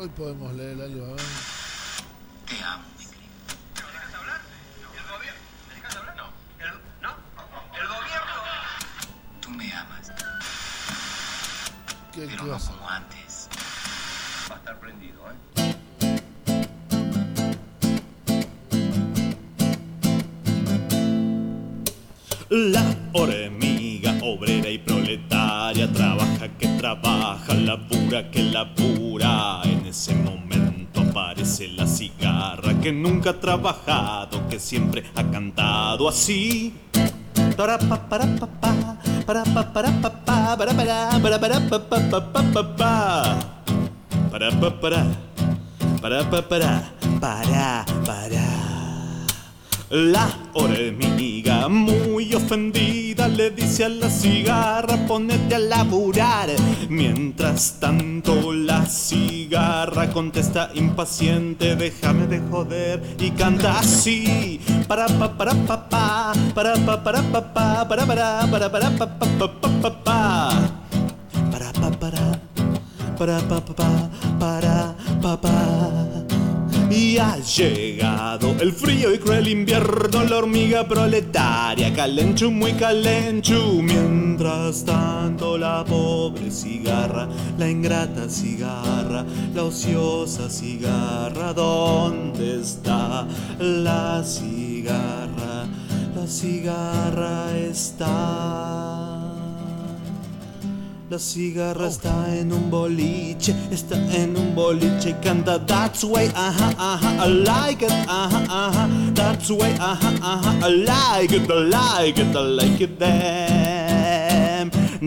[0.00, 1.06] Hoy podemos leer algo.
[1.06, 1.18] a ver.
[2.46, 2.84] Te amo.
[9.40, 10.12] Tú me amas,
[12.12, 13.48] ¿Qué, pero no como antes.
[14.48, 15.34] Va a estar prendido, ¿eh?
[22.50, 29.62] La hormiga obrera y proletaria trabaja que trabaja, labura que labura.
[29.88, 36.74] En ese momento aparece la cigarra que nunca ha trabajado, que siempre ha cantado así.
[37.56, 40.74] Para pa para pa pa, para pa para pa pa, para
[49.90, 56.50] La hormiga muy ofendida le dice a la cigarra ponete a laburar
[56.90, 64.60] Mientras tanto la cigarra contesta impaciente déjame de joder y canta así.
[64.86, 69.06] Para pa para pa pa para pa para pa pa para para para para pa
[69.06, 70.50] pa pa pa pa pa.
[71.50, 72.40] Para pa para
[73.16, 76.17] para pa pa pa para pa pa
[76.90, 83.82] y ha llegado el frío y cruel invierno, la hormiga proletaria, calenchu muy calenchu.
[83.82, 87.28] Mientras tanto, la pobre cigarra,
[87.58, 89.24] la ingrata cigarra,
[89.54, 93.26] la ociosa cigarra, ¿dónde está
[93.58, 95.66] la cigarra?
[96.14, 99.07] La cigarra está.
[101.10, 106.74] La cigarra está en un boliche, está en un boliche y canta That's way, ajá,
[106.76, 112.20] ajá, I like it, ajá, ajá That's way, ajá, ajá, I like it, I like
[112.20, 112.98] it, I like it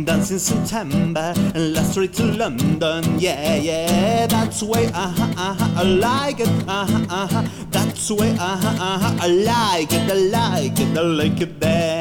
[0.04, 4.26] Dance in September in the streets of London, yeah, yeah.
[4.26, 9.94] That's way, ajá, ajá, I like it, ajá, ajá That's way, ajá, ajá, I like
[9.94, 12.01] it, I like it, I like it them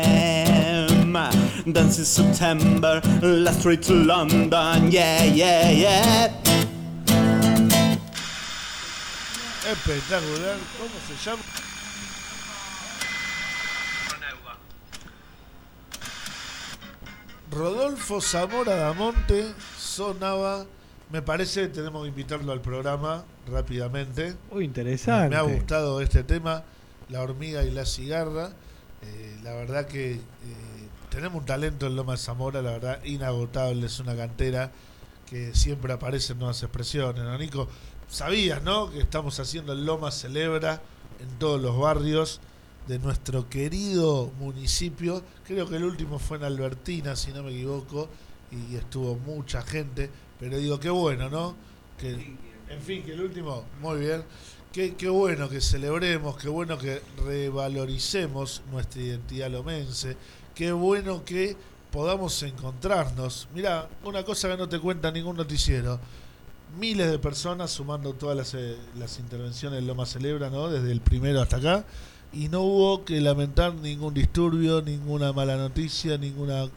[1.67, 6.33] Dance in September, last street to London, yeah, yeah, yeah.
[9.71, 10.57] Espectacular.
[10.79, 11.43] ¿Cómo se llama?
[17.51, 20.67] Rodolfo Zamora Damonte sonaba.
[21.11, 24.35] Me parece que tenemos que invitarlo al programa rápidamente.
[24.51, 25.31] Uy, interesante.
[25.31, 26.63] Me ha gustado este tema,
[27.09, 28.53] la hormiga y la cigarra.
[29.03, 30.80] Eh, la verdad que eh,
[31.11, 33.87] tenemos un talento en Loma de Zamora, la verdad, inagotable.
[33.87, 34.71] Es una cantera
[35.29, 37.23] que siempre aparecen nuevas expresiones.
[37.23, 37.69] ¿no, Nico?
[38.09, 38.91] Sabías, ¿no?
[38.91, 40.81] Que estamos haciendo el Loma Celebra
[41.21, 42.41] en todos los barrios
[42.87, 45.23] de nuestro querido municipio.
[45.45, 48.09] Creo que el último fue en Albertina, si no me equivoco,
[48.51, 50.11] y estuvo mucha gente.
[50.39, 51.55] Pero digo, qué bueno, ¿no?
[51.99, 52.11] Que,
[52.69, 54.25] en fin, que el último, muy bien.
[54.73, 60.17] Qué, qué bueno que celebremos, qué bueno que revaloricemos nuestra identidad lomense,
[60.61, 61.57] qué bueno que
[61.91, 63.49] podamos encontrarnos.
[63.55, 65.99] Mira, una cosa que no te cuenta ningún noticiero.
[66.79, 70.69] Miles de personas sumando todas las, eh, las intervenciones de Loma Celebra, ¿no?
[70.69, 71.87] Desde el primero hasta acá.
[72.35, 76.69] Y no hubo que lamentar ningún disturbio, ninguna mala noticia, ninguna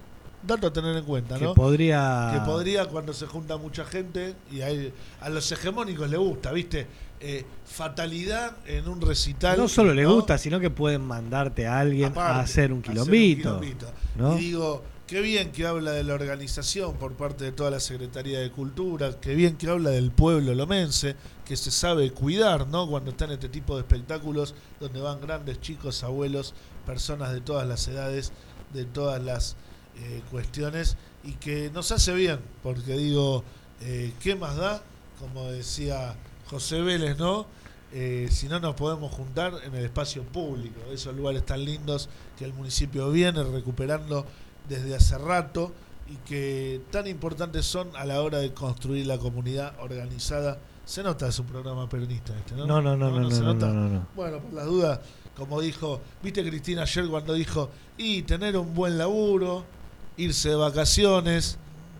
[0.45, 1.53] dato a tener en cuenta, que ¿no?
[1.53, 2.31] podría.
[2.33, 6.87] que podría cuando se junta mucha gente y hay, a los hegemónicos les gusta, ¿viste?
[7.19, 9.57] Eh, fatalidad en un recital.
[9.57, 10.15] No solo le ¿no?
[10.15, 13.59] gusta, sino que pueden mandarte a alguien Aparte, a hacer un hacer quilombito.
[13.59, 13.87] quilombito.
[14.17, 14.37] ¿no?
[14.37, 14.83] Y digo,
[15.13, 19.19] Qué bien que habla de la organización por parte de toda la Secretaría de Cultura,
[19.19, 21.15] qué bien que habla del pueblo lomense,
[21.45, 22.87] que se sabe cuidar, ¿no?
[22.87, 26.53] Cuando están este tipo de espectáculos donde van grandes, chicos, abuelos,
[26.85, 28.31] personas de todas las edades,
[28.73, 29.57] de todas las
[29.97, 33.43] eh, cuestiones, y que nos hace bien, porque digo,
[33.81, 34.81] eh, ¿qué más da?
[35.19, 36.15] Como decía
[36.49, 37.45] José Vélez, ¿no?
[37.95, 42.43] Eh, si no nos podemos juntar en el espacio público, esos lugares tan lindos que
[42.43, 44.25] el municipio viene recuperando
[44.67, 45.71] desde hace rato
[46.09, 50.57] y que tan importantes son a la hora de construir la comunidad organizada.
[50.85, 52.65] Se nota su programa peronista este, ¿no?
[52.65, 53.67] No, no, no, no, no, se no, nota.
[53.67, 54.07] no, no.
[54.15, 54.99] Bueno, por las dudas,
[55.37, 59.65] como dijo, viste Cristina ayer cuando dijo, y tener un buen laburo,
[60.17, 61.57] irse de vacaciones,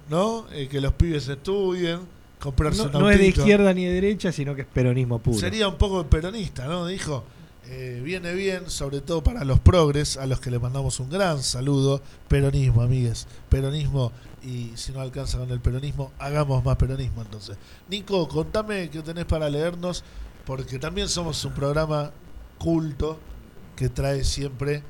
[0.09, 0.45] ¿no?
[0.51, 2.01] Eh, que los pibes estudien,
[2.39, 5.37] comprarse No, un no es de izquierda ni de derecha, sino que es peronismo puro.
[5.37, 6.85] Sería un poco peronista, ¿no?
[6.87, 7.23] Dijo,
[7.65, 11.41] eh, viene bien, sobre todo para los progres, a los que le mandamos un gran
[11.41, 12.01] saludo.
[12.27, 13.27] Peronismo, amigues.
[13.49, 14.11] Peronismo,
[14.43, 17.57] y si no alcanza con el peronismo, hagamos más peronismo entonces.
[17.89, 20.03] Nico, contame qué tenés para leernos,
[20.45, 22.11] porque también somos un programa
[22.57, 23.17] culto
[23.75, 24.83] que trae siempre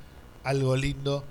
[0.43, 1.23] algo lindo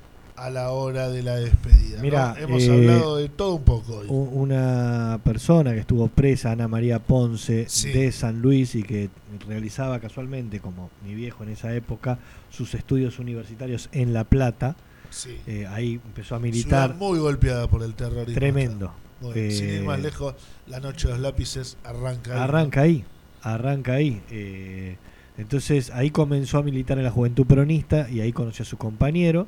[0.45, 1.97] a la hora de la despedida.
[1.99, 2.03] ¿no?
[2.03, 4.07] Mira, Hemos eh, hablado de todo un poco hoy.
[4.09, 7.91] Una persona que estuvo presa, Ana María Ponce, Sí.
[7.93, 9.09] de San Luis y que
[9.47, 12.19] realizaba casualmente, como mi viejo en esa época,
[12.51, 14.77] sus estudios universitarios en La Plata.
[15.11, 15.37] Sí.
[15.47, 16.95] Eh, ahí empezó a Ciudad militar.
[16.95, 18.35] muy golpeada por el terrorismo.
[18.35, 18.93] Tremendo.
[19.21, 20.35] Bueno, sin ir Eh, más lejos,
[20.67, 22.33] la noche de los lápices arranca.
[22.35, 22.41] ahí.
[22.41, 23.05] Arranca ahí,
[23.43, 24.21] arranca ahí.
[24.31, 24.97] eh,
[25.39, 29.47] entonces ahí comenzó a militar en la Juventud Peronista y ahí conoció a su compañero.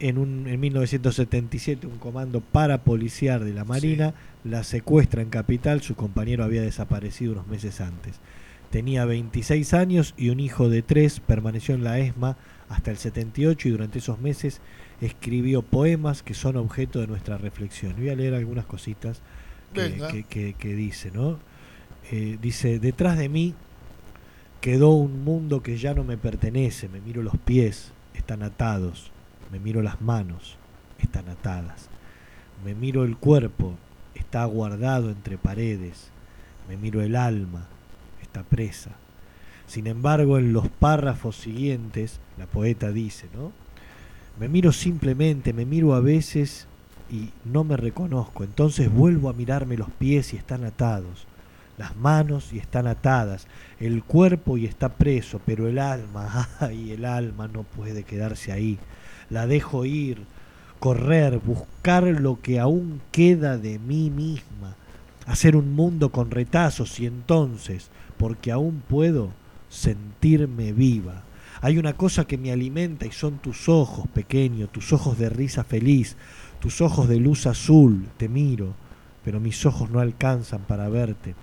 [0.00, 5.96] En, un, en 1977 un comando parapoliciar de la Marina la secuestra en Capital, su
[5.96, 8.20] compañero había desaparecido unos meses antes.
[8.70, 12.36] Tenía 26 años y un hijo de 3, permaneció en la ESMA
[12.68, 14.60] hasta el 78 y durante esos meses
[15.00, 17.94] escribió poemas que son objeto de nuestra reflexión.
[17.96, 19.20] Voy a leer algunas cositas
[19.72, 20.08] que, Venga.
[20.08, 21.38] que- que- que dice, ¿no?
[22.12, 23.54] Eh, dice, detrás de mí
[24.60, 29.10] quedó un mundo que ya no me pertenece, me miro los pies, están atados,
[29.50, 30.56] me miro las manos,
[30.98, 31.88] están atadas,
[32.64, 33.74] me miro el cuerpo,
[34.14, 36.10] está guardado entre paredes,
[36.68, 37.66] me miro el alma,
[38.20, 38.90] está presa.
[39.66, 43.52] Sin embargo, en los párrafos siguientes, la poeta dice, ¿no?
[44.38, 46.66] Me miro simplemente, me miro a veces
[47.10, 48.44] y no me reconozco.
[48.44, 51.26] Entonces vuelvo a mirarme los pies y están atados,
[51.76, 53.46] las manos y están atadas,
[53.80, 58.78] el cuerpo y está preso, pero el alma, ay, el alma no puede quedarse ahí.
[59.30, 60.24] La dejo ir,
[60.78, 64.76] correr, buscar lo que aún queda de mí misma,
[65.26, 69.30] hacer un mundo con retazos y entonces, porque aún puedo,
[69.68, 71.24] sentirme viva.
[71.60, 75.64] Hay una cosa que me alimenta y son tus ojos, pequeño, tus ojos de risa
[75.64, 76.16] feliz,
[76.60, 78.74] tus ojos de luz azul, te miro,
[79.24, 81.34] pero mis ojos no alcanzan para verte,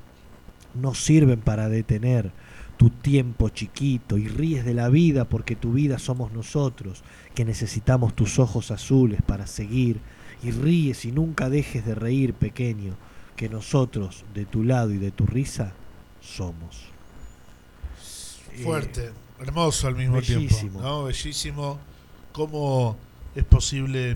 [0.74, 2.32] no sirven para detener
[2.78, 7.04] tu tiempo chiquito y ríes de la vida porque tu vida somos nosotros,
[7.34, 10.00] que necesitamos tus ojos azules para seguir
[10.44, 12.96] y ríes y nunca dejes de reír, pequeño,
[13.36, 15.74] que nosotros, de tu lado y de tu risa,
[16.22, 16.84] somos.
[18.64, 20.48] Fuerte, hermoso al mismo bellísimo.
[20.48, 20.82] tiempo.
[20.82, 21.04] ¿no?
[21.06, 21.80] Bellísimo.
[22.32, 22.98] Cómo
[23.36, 24.16] es posible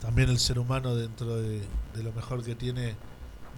[0.00, 1.60] también el ser humano dentro de,
[1.94, 2.94] de lo mejor que tiene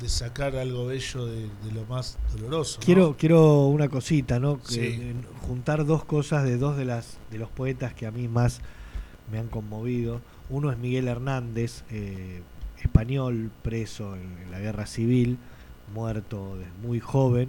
[0.01, 2.79] de sacar algo bello de, de lo más doloroso.
[2.81, 2.85] ¿no?
[2.87, 4.59] Quiero, quiero una cosita, ¿no?
[4.63, 4.81] Que, Sí.
[4.81, 5.15] eh,
[5.47, 8.61] juntar dos cosas de dos de las de los poetas que a mí más
[9.31, 10.21] me han conmovido.
[10.49, 12.43] Uno es Miguel Hernández, eh,
[12.83, 15.39] español, preso en, en la guerra civil,
[15.95, 17.49] muerto desde muy joven,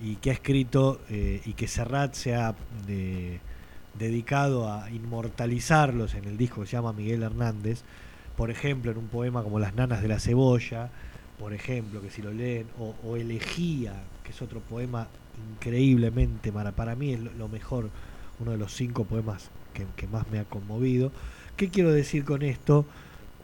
[0.00, 2.54] y que ha escrito eh, y que Serrat se ha
[2.86, 3.38] de-
[3.98, 7.82] dedicado a inmortalizarlos en el disco que se llama Miguel Hernández.
[8.36, 10.90] Por ejemplo, en un poema como Las nanas de la cebolla,
[11.40, 15.08] por ejemplo, que si lo leen, o, o Elegía, que es otro poema
[15.54, 17.88] increíblemente, para, para mí es lo, mejor,
[18.40, 21.12] uno de los cinco poemas que, que más me ha conmovido.
[21.56, 22.84] ¿Qué quiero decir con esto?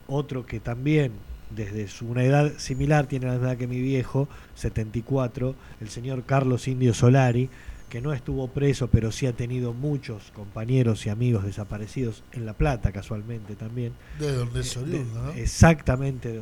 [0.08, 1.12] Otro que también,
[1.54, 6.24] desde su, una edad similar, tiene la misma edad que mi viejo, 74, el señor
[6.24, 7.48] Carlos Indio Solari,
[7.88, 12.52] que no estuvo preso, pero sí ha tenido muchos compañeros y amigos desaparecidos en La
[12.52, 13.92] Plata, casualmente también.
[14.18, 15.30] De donde es Eh, de- ¿no?
[15.30, 16.40] Exactamente,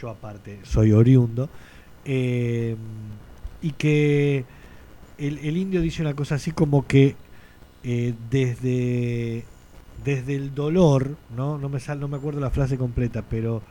[0.00, 1.48] yo aparte soy oriundo.
[2.04, 2.76] Eh,
[3.60, 4.44] y que
[5.18, 7.16] el, el indio dice una cosa así como que
[7.84, 9.44] eh, desde,
[10.04, 11.58] desde el dolor, ¿no?
[11.58, 13.62] No me, sal, no me acuerdo la frase completa, pero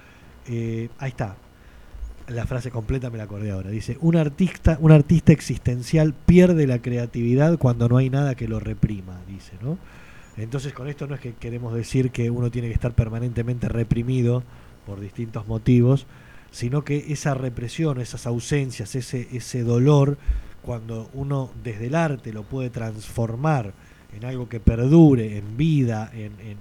[0.47, 1.35] eh, ahí está.
[2.27, 3.69] La frase completa me la acordé ahora.
[3.69, 8.59] Dice, un artista, un artista existencial pierde la creatividad cuando no hay nada que lo
[8.59, 9.77] reprima, dice, ¿no?
[10.37, 14.43] Entonces con esto no es que queremos decir que uno tiene que estar permanentemente reprimido
[14.87, 16.07] por distintos motivos,
[16.49, 20.17] sino que esa represión, esas ausencias, ese, ese dolor,
[20.61, 23.73] cuando uno desde el arte lo puede transformar
[24.15, 26.57] en algo que perdure, en vida, en, en,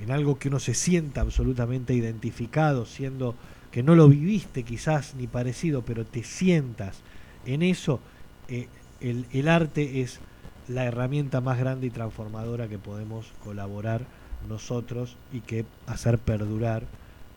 [0.00, 3.34] en, algo que uno se sienta absolutamente identificado, siendo
[3.70, 7.00] que no lo viviste quizás ni parecido, pero te sientas
[7.46, 8.00] en eso,
[8.48, 8.68] eh,
[9.00, 10.20] el, el arte es
[10.68, 14.04] la herramienta más grande y transformadora que podemos colaborar
[14.48, 16.84] nosotros y que hacer perdurar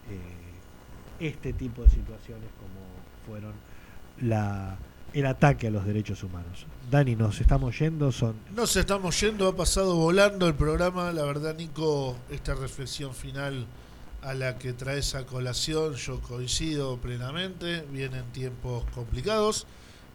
[0.09, 2.81] eh, este tipo de situaciones como
[3.25, 3.53] fueron
[4.21, 4.77] la,
[5.13, 6.65] el ataque a los derechos humanos.
[6.89, 8.35] Dani, nos estamos yendo, son...
[8.55, 13.65] Nos estamos yendo, ha pasado volando el programa, la verdad Nico, esta reflexión final
[14.21, 19.67] a la que traes a colación, yo coincido plenamente, vienen tiempos complicados,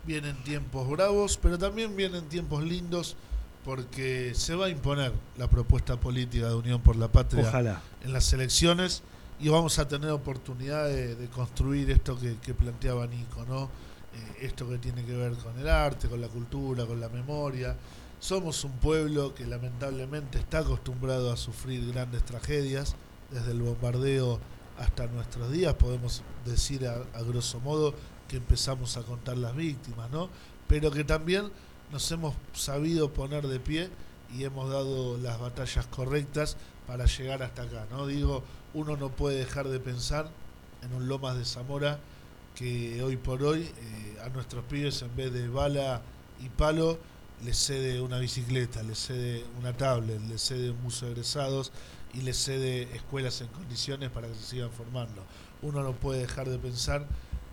[0.07, 3.16] vienen tiempos bravos, pero también vienen tiempos lindos
[3.64, 7.82] porque se va a imponer la propuesta política de Unión por la Patria Ojalá.
[8.03, 9.03] en las elecciones
[9.41, 13.64] y vamos a tener oportunidad de, construir esto que, que, planteaba Nico, ¿no?
[13.64, 17.76] Eh, esto que tiene que ver con el arte, con la cultura, con la memoria.
[18.18, 22.97] Somos un pueblo que lamentablemente está acostumbrado a sufrir grandes tragedias,
[23.30, 24.41] desde el bombardeo
[24.78, 27.95] hasta nuestros días, podemos decir a grosso modo
[28.28, 30.28] que empezamos a contar las víctimas, ¿no?
[30.68, 31.51] Pero que también
[31.91, 33.91] nos hemos sabido poner de pie
[34.36, 38.07] y hemos dado las batallas correctas para llegar hasta acá, ¿no?
[38.07, 40.30] Digo, uno no puede dejar de pensar
[40.82, 41.98] en un Lomas de Zamora
[42.54, 46.02] que hoy por hoy eh, a nuestros pibes en vez de bala
[46.44, 46.98] y palo
[47.44, 51.72] les cede una bicicleta, les cede una tablet, les cede un museo de egresados
[52.12, 55.22] y les cede escuelas en condiciones para que se sigan formando.
[55.62, 57.06] Uno no puede dejar de pensar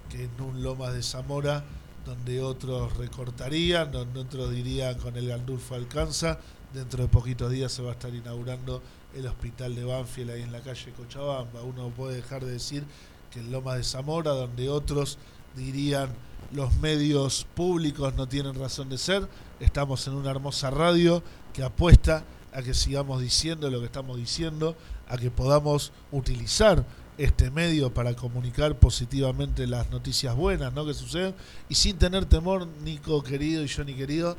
[0.10, 1.64] que en un Lomas de Zamora
[2.06, 6.40] donde otros recortarían, donde otros dirían con el Gandulfo alcanza,
[6.74, 8.82] dentro de poquitos días se va a estar inaugurando
[9.16, 11.62] el hospital de Banfield ahí en la calle Cochabamba.
[11.64, 12.84] Uno puede dejar de decir
[13.32, 15.18] que en Loma de Zamora, donde otros
[15.56, 16.10] dirían
[16.52, 19.28] los medios públicos no tienen razón de ser,
[19.60, 24.76] estamos en una hermosa radio que apuesta a que sigamos diciendo lo que estamos diciendo,
[25.08, 26.86] a que podamos utilizar
[27.18, 30.86] este medio para comunicar positivamente las noticias buenas ¿no?
[30.86, 31.34] que suceden
[31.70, 34.38] y sin tener temor, Nico querido y Johnny querido,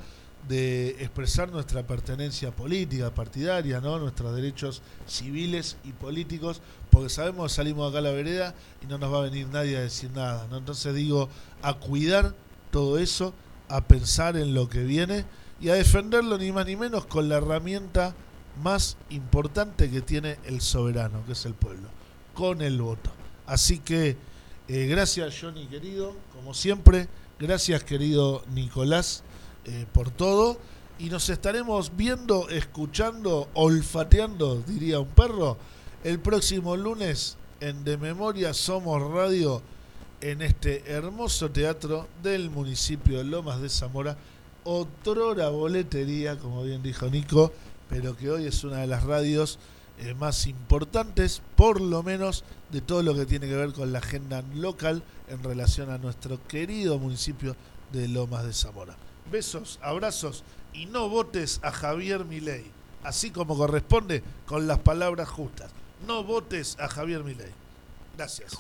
[0.48, 3.98] de expresar nuestra pertenencia política, partidaria, ¿no?
[3.98, 9.12] nuestros derechos civiles y políticos, porque sabemos salimos acá a la vereda y no nos
[9.12, 10.46] va a venir nadie a decir nada.
[10.50, 10.58] ¿no?
[10.58, 11.28] Entonces digo,
[11.62, 12.34] a cuidar
[12.70, 13.34] todo eso,
[13.68, 15.24] a pensar en lo que viene
[15.60, 18.14] y a defenderlo ni más ni menos con la herramienta
[18.62, 21.88] más importante que tiene el soberano, que es el pueblo,
[22.34, 23.10] con el voto.
[23.46, 24.16] Así que
[24.68, 29.22] eh, gracias Johnny querido, como siempre, gracias querido Nicolás
[29.66, 30.58] eh, por todo
[30.98, 35.58] y nos estaremos viendo, escuchando, olfateando, diría un perro,
[36.04, 39.60] el próximo lunes en De Memoria Somos Radio
[40.20, 44.16] en este hermoso teatro del municipio de Lomas de Zamora,
[44.64, 47.52] otrora boletería, como bien dijo Nico,
[47.88, 49.58] pero que hoy es una de las radios
[49.98, 53.98] eh, más importantes, por lo menos de todo lo que tiene que ver con la
[53.98, 57.54] agenda local en relación a nuestro querido municipio
[57.92, 58.96] de Lomas de Zamora.
[59.30, 62.64] Besos, abrazos y no votes a Javier Milei,
[63.02, 65.70] así como corresponde con las palabras justas.
[66.06, 67.50] No votes a Javier Milei.
[68.16, 68.56] Gracias.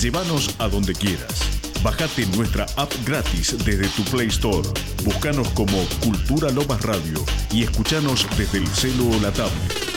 [0.00, 1.62] Llévanos a donde quieras.
[1.82, 4.68] Bajate nuestra app gratis desde tu Play Store.
[5.04, 9.91] Búscanos como Cultura Lomas Radio y escuchanos desde el celo o la tablet.